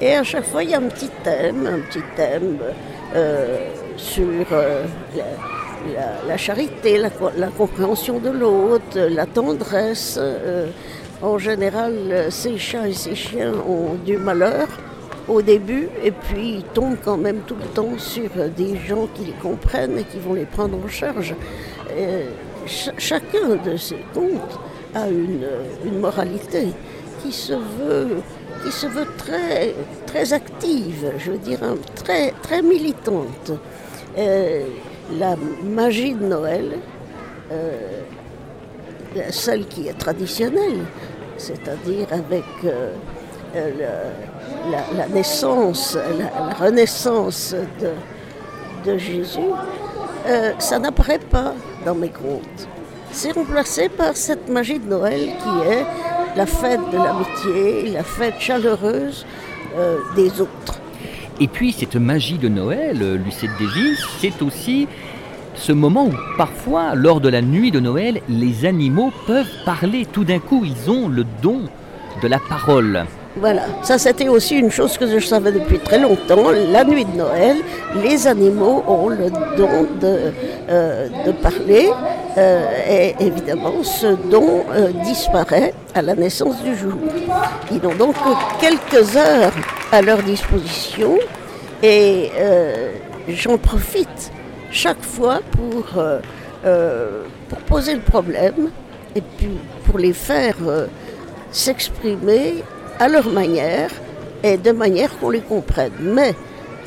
[0.00, 2.58] Et à chaque fois, il y a un petit thème, un petit thème
[3.96, 4.84] sur euh,
[6.28, 10.16] la, charité, la, co- la compréhension de l'autre, la tendresse.
[10.20, 10.66] euh,
[11.22, 14.66] en général, ces chats et ces chiens ont du malheur
[15.28, 19.26] au début et puis ils tombent quand même tout le temps sur des gens qui
[19.26, 21.34] les comprennent et qui vont les prendre en charge.
[22.66, 24.58] Ch- chacun de ces contes
[24.94, 25.46] a une,
[25.84, 26.68] une moralité
[27.22, 28.16] qui se veut,
[28.64, 29.74] qui se veut très,
[30.06, 33.52] très active, je veux dire, hein, très, très militante.
[34.18, 34.66] Euh,
[35.18, 36.78] la magie de Noël,
[37.50, 38.00] euh,
[39.30, 40.84] celle qui est traditionnelle,
[41.36, 42.92] c'est-à-dire avec euh,
[43.54, 44.10] euh,
[44.96, 49.40] la, naissance, la, renaissance de, de Jésus,
[50.26, 51.54] euh, ça n'apparaît pas
[51.84, 52.68] dans mes contes.
[53.10, 55.84] C'est remplacé par cette magie de Noël qui est
[56.36, 59.26] la fête de l'amitié, la fête chaleureuse
[59.76, 60.81] euh, des autres.
[61.40, 64.86] Et puis cette magie de Noël, euh, Lucette Davis, c'est aussi
[65.54, 70.06] ce moment où parfois, lors de la nuit de Noël, les animaux peuvent parler.
[70.10, 71.62] Tout d'un coup, ils ont le don
[72.22, 73.04] de la parole.
[73.36, 76.50] Voilà, ça c'était aussi une chose que je savais depuis très longtemps.
[76.70, 77.56] La nuit de Noël,
[78.02, 80.32] les animaux ont le don de,
[80.68, 81.08] euh,
[81.42, 81.88] parler
[82.36, 84.64] euh, et évidemment ce don
[85.02, 86.92] disparaît à la naissance du jour.
[87.70, 89.52] Ils n'ont donc que quelques heures
[89.92, 91.18] à leur disposition
[91.82, 92.92] et euh,
[93.28, 94.32] j'en profite
[94.70, 96.18] chaque fois pour, euh,
[96.64, 98.70] euh, pour poser le problème
[99.14, 100.56] et puis pour les faire
[101.50, 102.64] s'exprimer
[102.98, 103.90] à leur manière
[104.42, 105.92] et de manière qu'on les comprenne.
[106.00, 106.34] Mais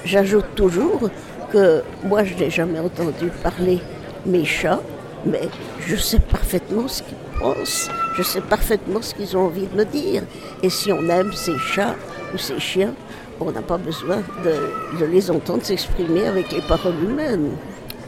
[0.03, 1.11] j'ajoute toujours
[1.53, 3.79] que moi je n'ai jamais entendu parler
[4.25, 4.81] mes chats,
[5.27, 5.47] mais
[5.85, 7.87] je sais parfaitement ce qu'ils pensent,
[8.17, 10.23] je sais parfaitement ce qu'ils ont envie de me dire.
[10.63, 11.95] Et si on aime ces chats
[12.35, 12.93] ou ces chiens,
[13.39, 17.51] on n'a pas besoin de, de les entendre s'exprimer avec les paroles humaines.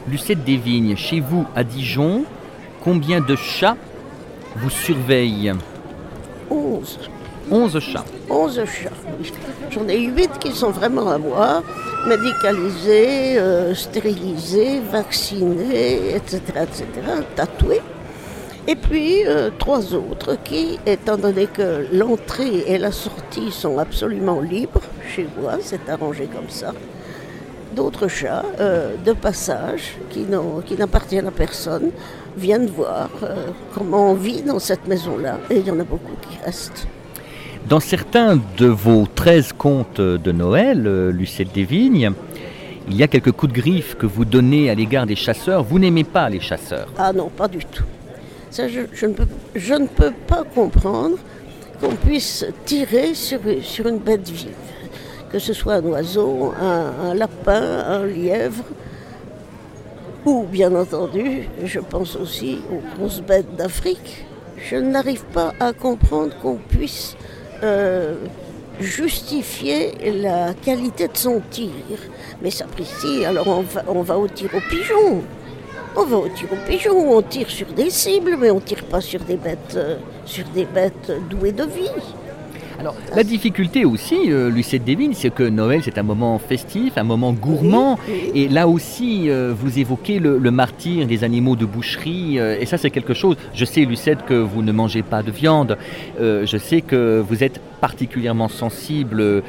[0.08, 2.24] Lucette Desvignes, chez vous à Dijon,
[2.84, 3.76] combien de chats
[4.56, 5.52] vous surveillent?
[6.50, 6.98] 11.
[7.50, 8.04] 11 chats.
[8.28, 8.90] 11 chats.
[9.70, 11.62] J'en ai 8 qui sont vraiment à moi,
[12.06, 16.84] médicalisés, euh, stérilisés, vaccinés, etc., etc.,
[17.34, 17.80] tatoués.
[18.70, 24.42] Et puis euh, trois autres qui, étant donné que l'entrée et la sortie sont absolument
[24.42, 26.74] libres chez moi, c'est arrangé comme ça,
[27.74, 30.26] d'autres chats euh, de passage qui
[30.78, 31.92] n'appartiennent à personne
[32.36, 35.38] viennent voir euh, comment on vit dans cette maison-là.
[35.48, 36.86] Et il y en a beaucoup qui restent.
[37.70, 42.12] Dans certains de vos 13 contes de Noël, Lucette Desvignes,
[42.86, 45.62] il y a quelques coups de griffe que vous donnez à l'égard des chasseurs.
[45.62, 46.88] Vous n'aimez pas les chasseurs.
[46.98, 47.84] Ah non, pas du tout.
[48.50, 51.18] Ça, je, ne, peux, pas comprendre
[51.80, 54.48] qu'on puisse tirer sur, sur une bête vive.
[55.30, 58.64] Que ce soit un oiseau, un, lapin, un lièvre,
[60.24, 64.24] ou bien entendu, je pense aussi aux grosses bêtes d'Afrique.
[64.56, 67.16] Je n'arrive pas à comprendre qu'on puisse
[67.62, 68.14] euh,
[68.80, 71.70] justifier la qualité de son tir.
[72.42, 75.22] Mais sapristi, alors on va, on va au tir au pigeon.
[76.00, 79.18] On va au au pigeon, on tire sur des cibles, mais on tire pas sur
[79.18, 81.90] des bêtes, euh, sur des bêtes douées de vie.
[82.80, 87.02] Alors, la difficulté aussi, euh, Lucette Desvignes, c'est que Noël, c'est un moment festif, un
[87.02, 87.98] moment gourmand.
[88.08, 92.38] Oui, Et là aussi, euh, vous évoquez le, le martyr des animaux de boucherie.
[92.38, 93.36] euh, et ça, c'est quelque chose.
[93.52, 95.76] Je sais, Lucette, que vous ne mangez pas de viande.
[96.20, 99.42] Je sais que vous êtes particulièrement sensible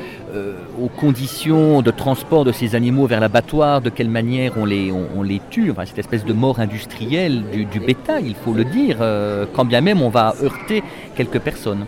[0.83, 5.05] aux conditions de transport de ces animaux vers l'abattoir, de quelle manière on les, on,
[5.17, 5.71] on les tue?
[5.71, 8.97] Enfin, cette espèce de mort industrielle du, du bétail, il faut le dire.
[9.53, 10.83] quand bien même on va heurter
[11.15, 11.85] quelques personnes.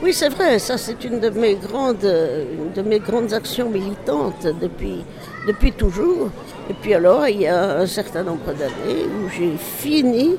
[0.00, 5.04] Oui, c'est vrai, ça c'est une de mes grandes, de mes grandes actions militantes depuis,
[5.48, 6.30] depuis toujours.
[6.70, 10.36] Et puis alors, il y a un certain nombre d'années où j'ai fini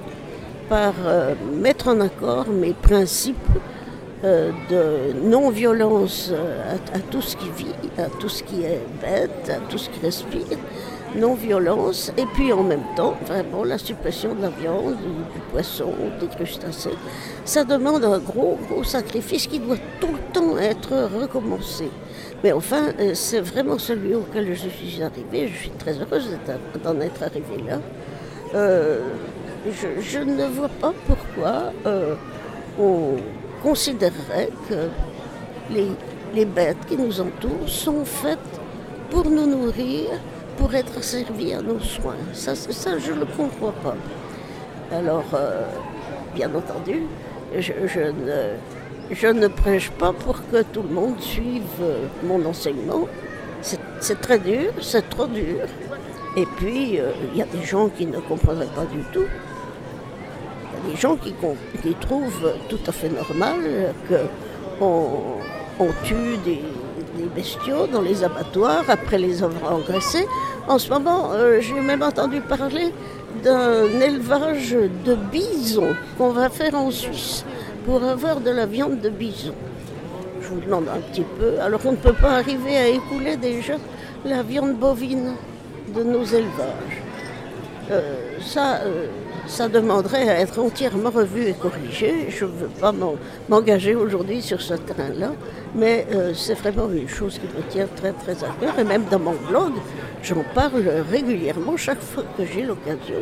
[0.69, 3.35] par euh, mettre en accord mes principes
[4.23, 9.49] euh, de non-violence euh, à tout ce qui vit, à tout ce qui est bête,
[9.49, 10.57] à tout ce qui respire,
[11.15, 16.27] non-violence, et puis en même temps, vraiment la suppression de la viande, du, poisson, des
[16.27, 16.97] crustacés.
[17.45, 21.89] Ça demande un gros, gros sacrifice qui doit tout le temps être recommencé.
[22.43, 25.47] Mais enfin, euh, c'est vraiment celui auquel je suis arrivée.
[25.47, 26.29] Je suis très heureuse
[26.83, 27.79] d'en être arrivée là.
[28.55, 29.01] Euh,
[29.65, 32.15] je, je ne vois pas pourquoi euh,
[32.79, 33.17] on
[33.61, 34.89] considérerait que
[35.69, 35.87] les,
[36.33, 38.39] les bêtes qui nous entourent sont faites
[39.09, 40.09] pour nous nourrir,
[40.59, 42.21] pour être servies à nos soins.
[42.33, 43.95] Ça, ça je ne comprends pas.
[44.91, 45.65] Alors, euh,
[46.35, 47.03] bien entendu,
[47.57, 48.57] je, ne,
[49.09, 53.07] je ne prêche pas pour que tout le monde suive euh, mon enseignement.
[54.01, 55.61] C'est très dur, c'est trop dur.
[56.35, 59.29] Et puis, euh, il y a des gens qui ne comprendraient pas du tout.
[60.83, 61.33] Il y a des gens qui
[62.01, 63.93] trouvent tout à fait normal
[64.77, 65.39] qu'on
[65.79, 66.61] on tue des,
[67.25, 70.25] bestiaux dans les abattoirs après les avoir engraissés.
[70.67, 72.93] En ce moment, euh, j'ai même entendu parler
[73.43, 77.45] d'un élevage de bisons qu'on va faire en Suisse
[77.85, 79.53] pour avoir de la viande de bison.
[80.41, 81.59] Je vous demande un petit peu.
[81.61, 83.75] Alors on ne peut pas arriver à écouler déjà
[84.25, 85.33] la viande bovine
[85.95, 87.03] de nos élevages.
[87.91, 89.07] Euh, ça, euh,
[89.49, 92.27] ça demanderait à être entièrement revu et corrigé.
[92.29, 93.15] Je ne veux pas m'en-
[93.49, 95.31] m'engager aujourd'hui sur ce terrain-là,
[95.75, 98.77] mais euh, c'est vraiment une chose qui me tient très très à cœur.
[98.79, 99.73] Et même dans mon blog,
[100.23, 103.21] j'en parle régulièrement chaque fois que j'ai l'occasion.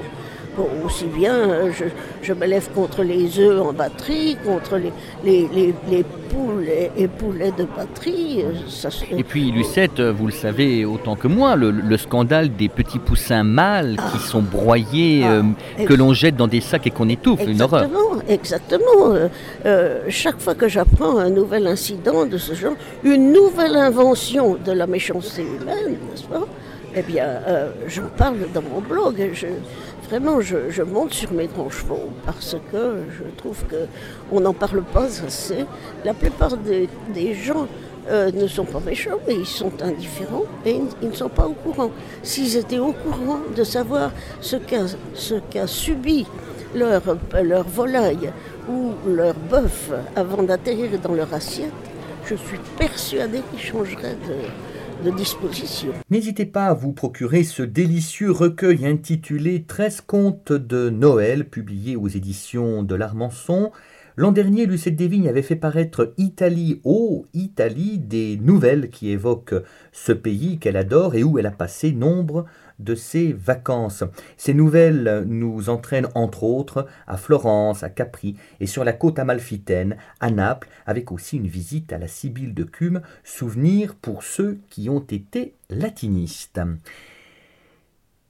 [0.86, 1.86] Aussi bien, je,
[2.24, 4.92] je me lève contre les œufs en batterie, contre les,
[5.24, 8.44] les, les, les poules et, et poulets de batterie.
[8.68, 12.70] Ça, se- Et puis, Lucette, vous le savez autant que moi, le, le scandale des
[12.70, 15.32] petits poussins mâles qui sont broyés, Ah,
[15.80, 17.84] euh, que l'on jette dans des sacs et qu'on étouffe, une horreur.
[17.84, 19.14] Exactement, exactement.
[19.14, 19.28] Euh,
[19.66, 24.72] euh, chaque fois que j'apprends un nouvel incident de ce genre, une nouvelle invention de
[24.72, 26.46] la méchanceté humaine, n'est-ce pas?
[26.96, 29.30] Eh bien, euh, j'en parle dans mon blog.
[29.34, 29.46] Je,
[30.10, 33.88] vraiment, je, monte sur mes grands chevaux parce que je trouve que
[34.32, 35.66] on n'en parle pas assez.
[36.06, 37.68] La plupart des, gens
[38.10, 41.54] euh, ne sont pas méchants, mais ils sont indifférents et ils, ne sont pas au
[41.54, 41.92] courant.
[42.24, 46.26] S'ils étaient au courant de savoir ce qu'a ce qu'a subi
[46.74, 47.02] leur,
[47.44, 48.32] leur volaille
[48.70, 51.72] ou leur bœuf avant d'atterrir dans leur assiette,
[52.26, 54.36] je suis persuadée qu'ils changeraient de,
[56.10, 62.08] N'hésitez pas à vous procurer ce délicieux recueil intitulé 13 contes de Noël, publié aux
[62.08, 63.72] éditions de l'Armançon.
[64.16, 70.12] L'an dernier, Lucette Desvignes avait fait paraître Italie, oh Italie, des nouvelles qui évoquent ce
[70.12, 72.46] pays qu'elle adore et où elle a passé nombre
[72.80, 74.04] de ses vacances.
[74.38, 79.98] Ces nouvelles nous entraînent entre autres à Florence, à Capri et sur la côte amalfitaine,
[80.20, 84.90] à Naples, avec aussi une visite à la Sibylle de Cume, souvenir pour ceux qui
[84.90, 86.62] ont été latinistes.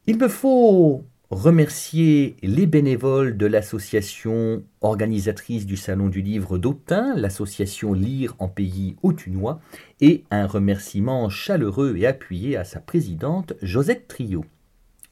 [0.05, 7.91] Il me faut remercier les bénévoles de l'association organisatrice du Salon du Livre d'Autun, l'association
[7.93, 9.59] Lire en pays autunois,
[9.99, 14.45] et un remerciement chaleureux et appuyé à sa présidente Josette Trio.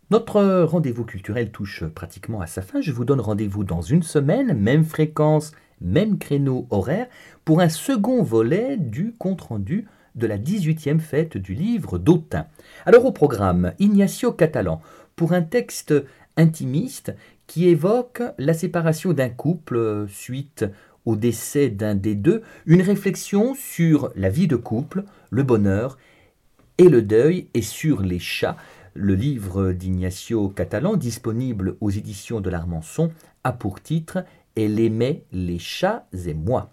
[0.10, 2.80] Notre rendez-vous culturel touche pratiquement à sa fin.
[2.80, 5.52] Je vous donne rendez-vous dans une semaine, même fréquence,
[5.82, 7.08] même créneau horaire,
[7.44, 12.46] pour un second volet du compte-rendu de la 18e fête du livre d'Autun.
[12.86, 14.82] Alors au programme, Ignacio Catalan,
[15.16, 15.94] pour un texte
[16.38, 17.16] intimiste
[17.48, 20.66] qui évoque la séparation d'un couple suite
[21.06, 25.98] au décès d'un des deux, une réflexion sur la vie de couple, le bonheur
[26.78, 28.58] et le deuil, et sur les chats.
[28.94, 33.12] Le livre d'Ignacio Catalan, disponible aux éditions de l'Armançon,
[33.44, 36.72] a pour titre Elle aimait les chats et moi.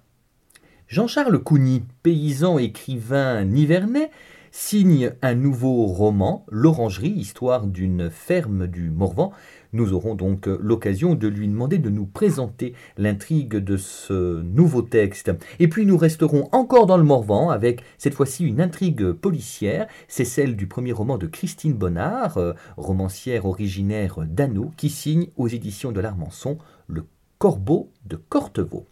[0.88, 4.10] Jean-Charles Cougny, paysan écrivain nivernais,
[4.52, 9.32] signe un nouveau roman, L'Orangerie, histoire d'une ferme du Morvan.
[9.72, 15.32] Nous aurons donc l'occasion de lui demander de nous présenter l'intrigue de ce nouveau texte.
[15.58, 19.86] Et puis nous resterons encore dans le Morvan avec cette fois-ci une intrigue policière.
[20.06, 25.48] C'est celle du premier roman de Christine Bonnard, euh, romancière originaire d'Anneau, qui signe aux
[25.48, 27.06] éditions de l'Armançon Le
[27.38, 28.86] Corbeau de Cortevaux.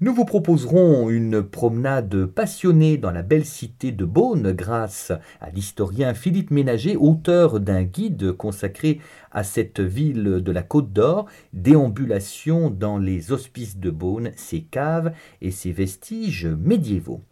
[0.00, 6.14] Nous vous proposerons une promenade passionnée dans la belle cité de Beaune grâce à l'historien
[6.14, 9.00] Philippe Ménager, auteur d'un guide consacré
[9.32, 15.12] à cette ville de la Côte d'Or, déambulation dans les hospices de Beaune, ses caves
[15.42, 17.22] et ses vestiges médiévaux.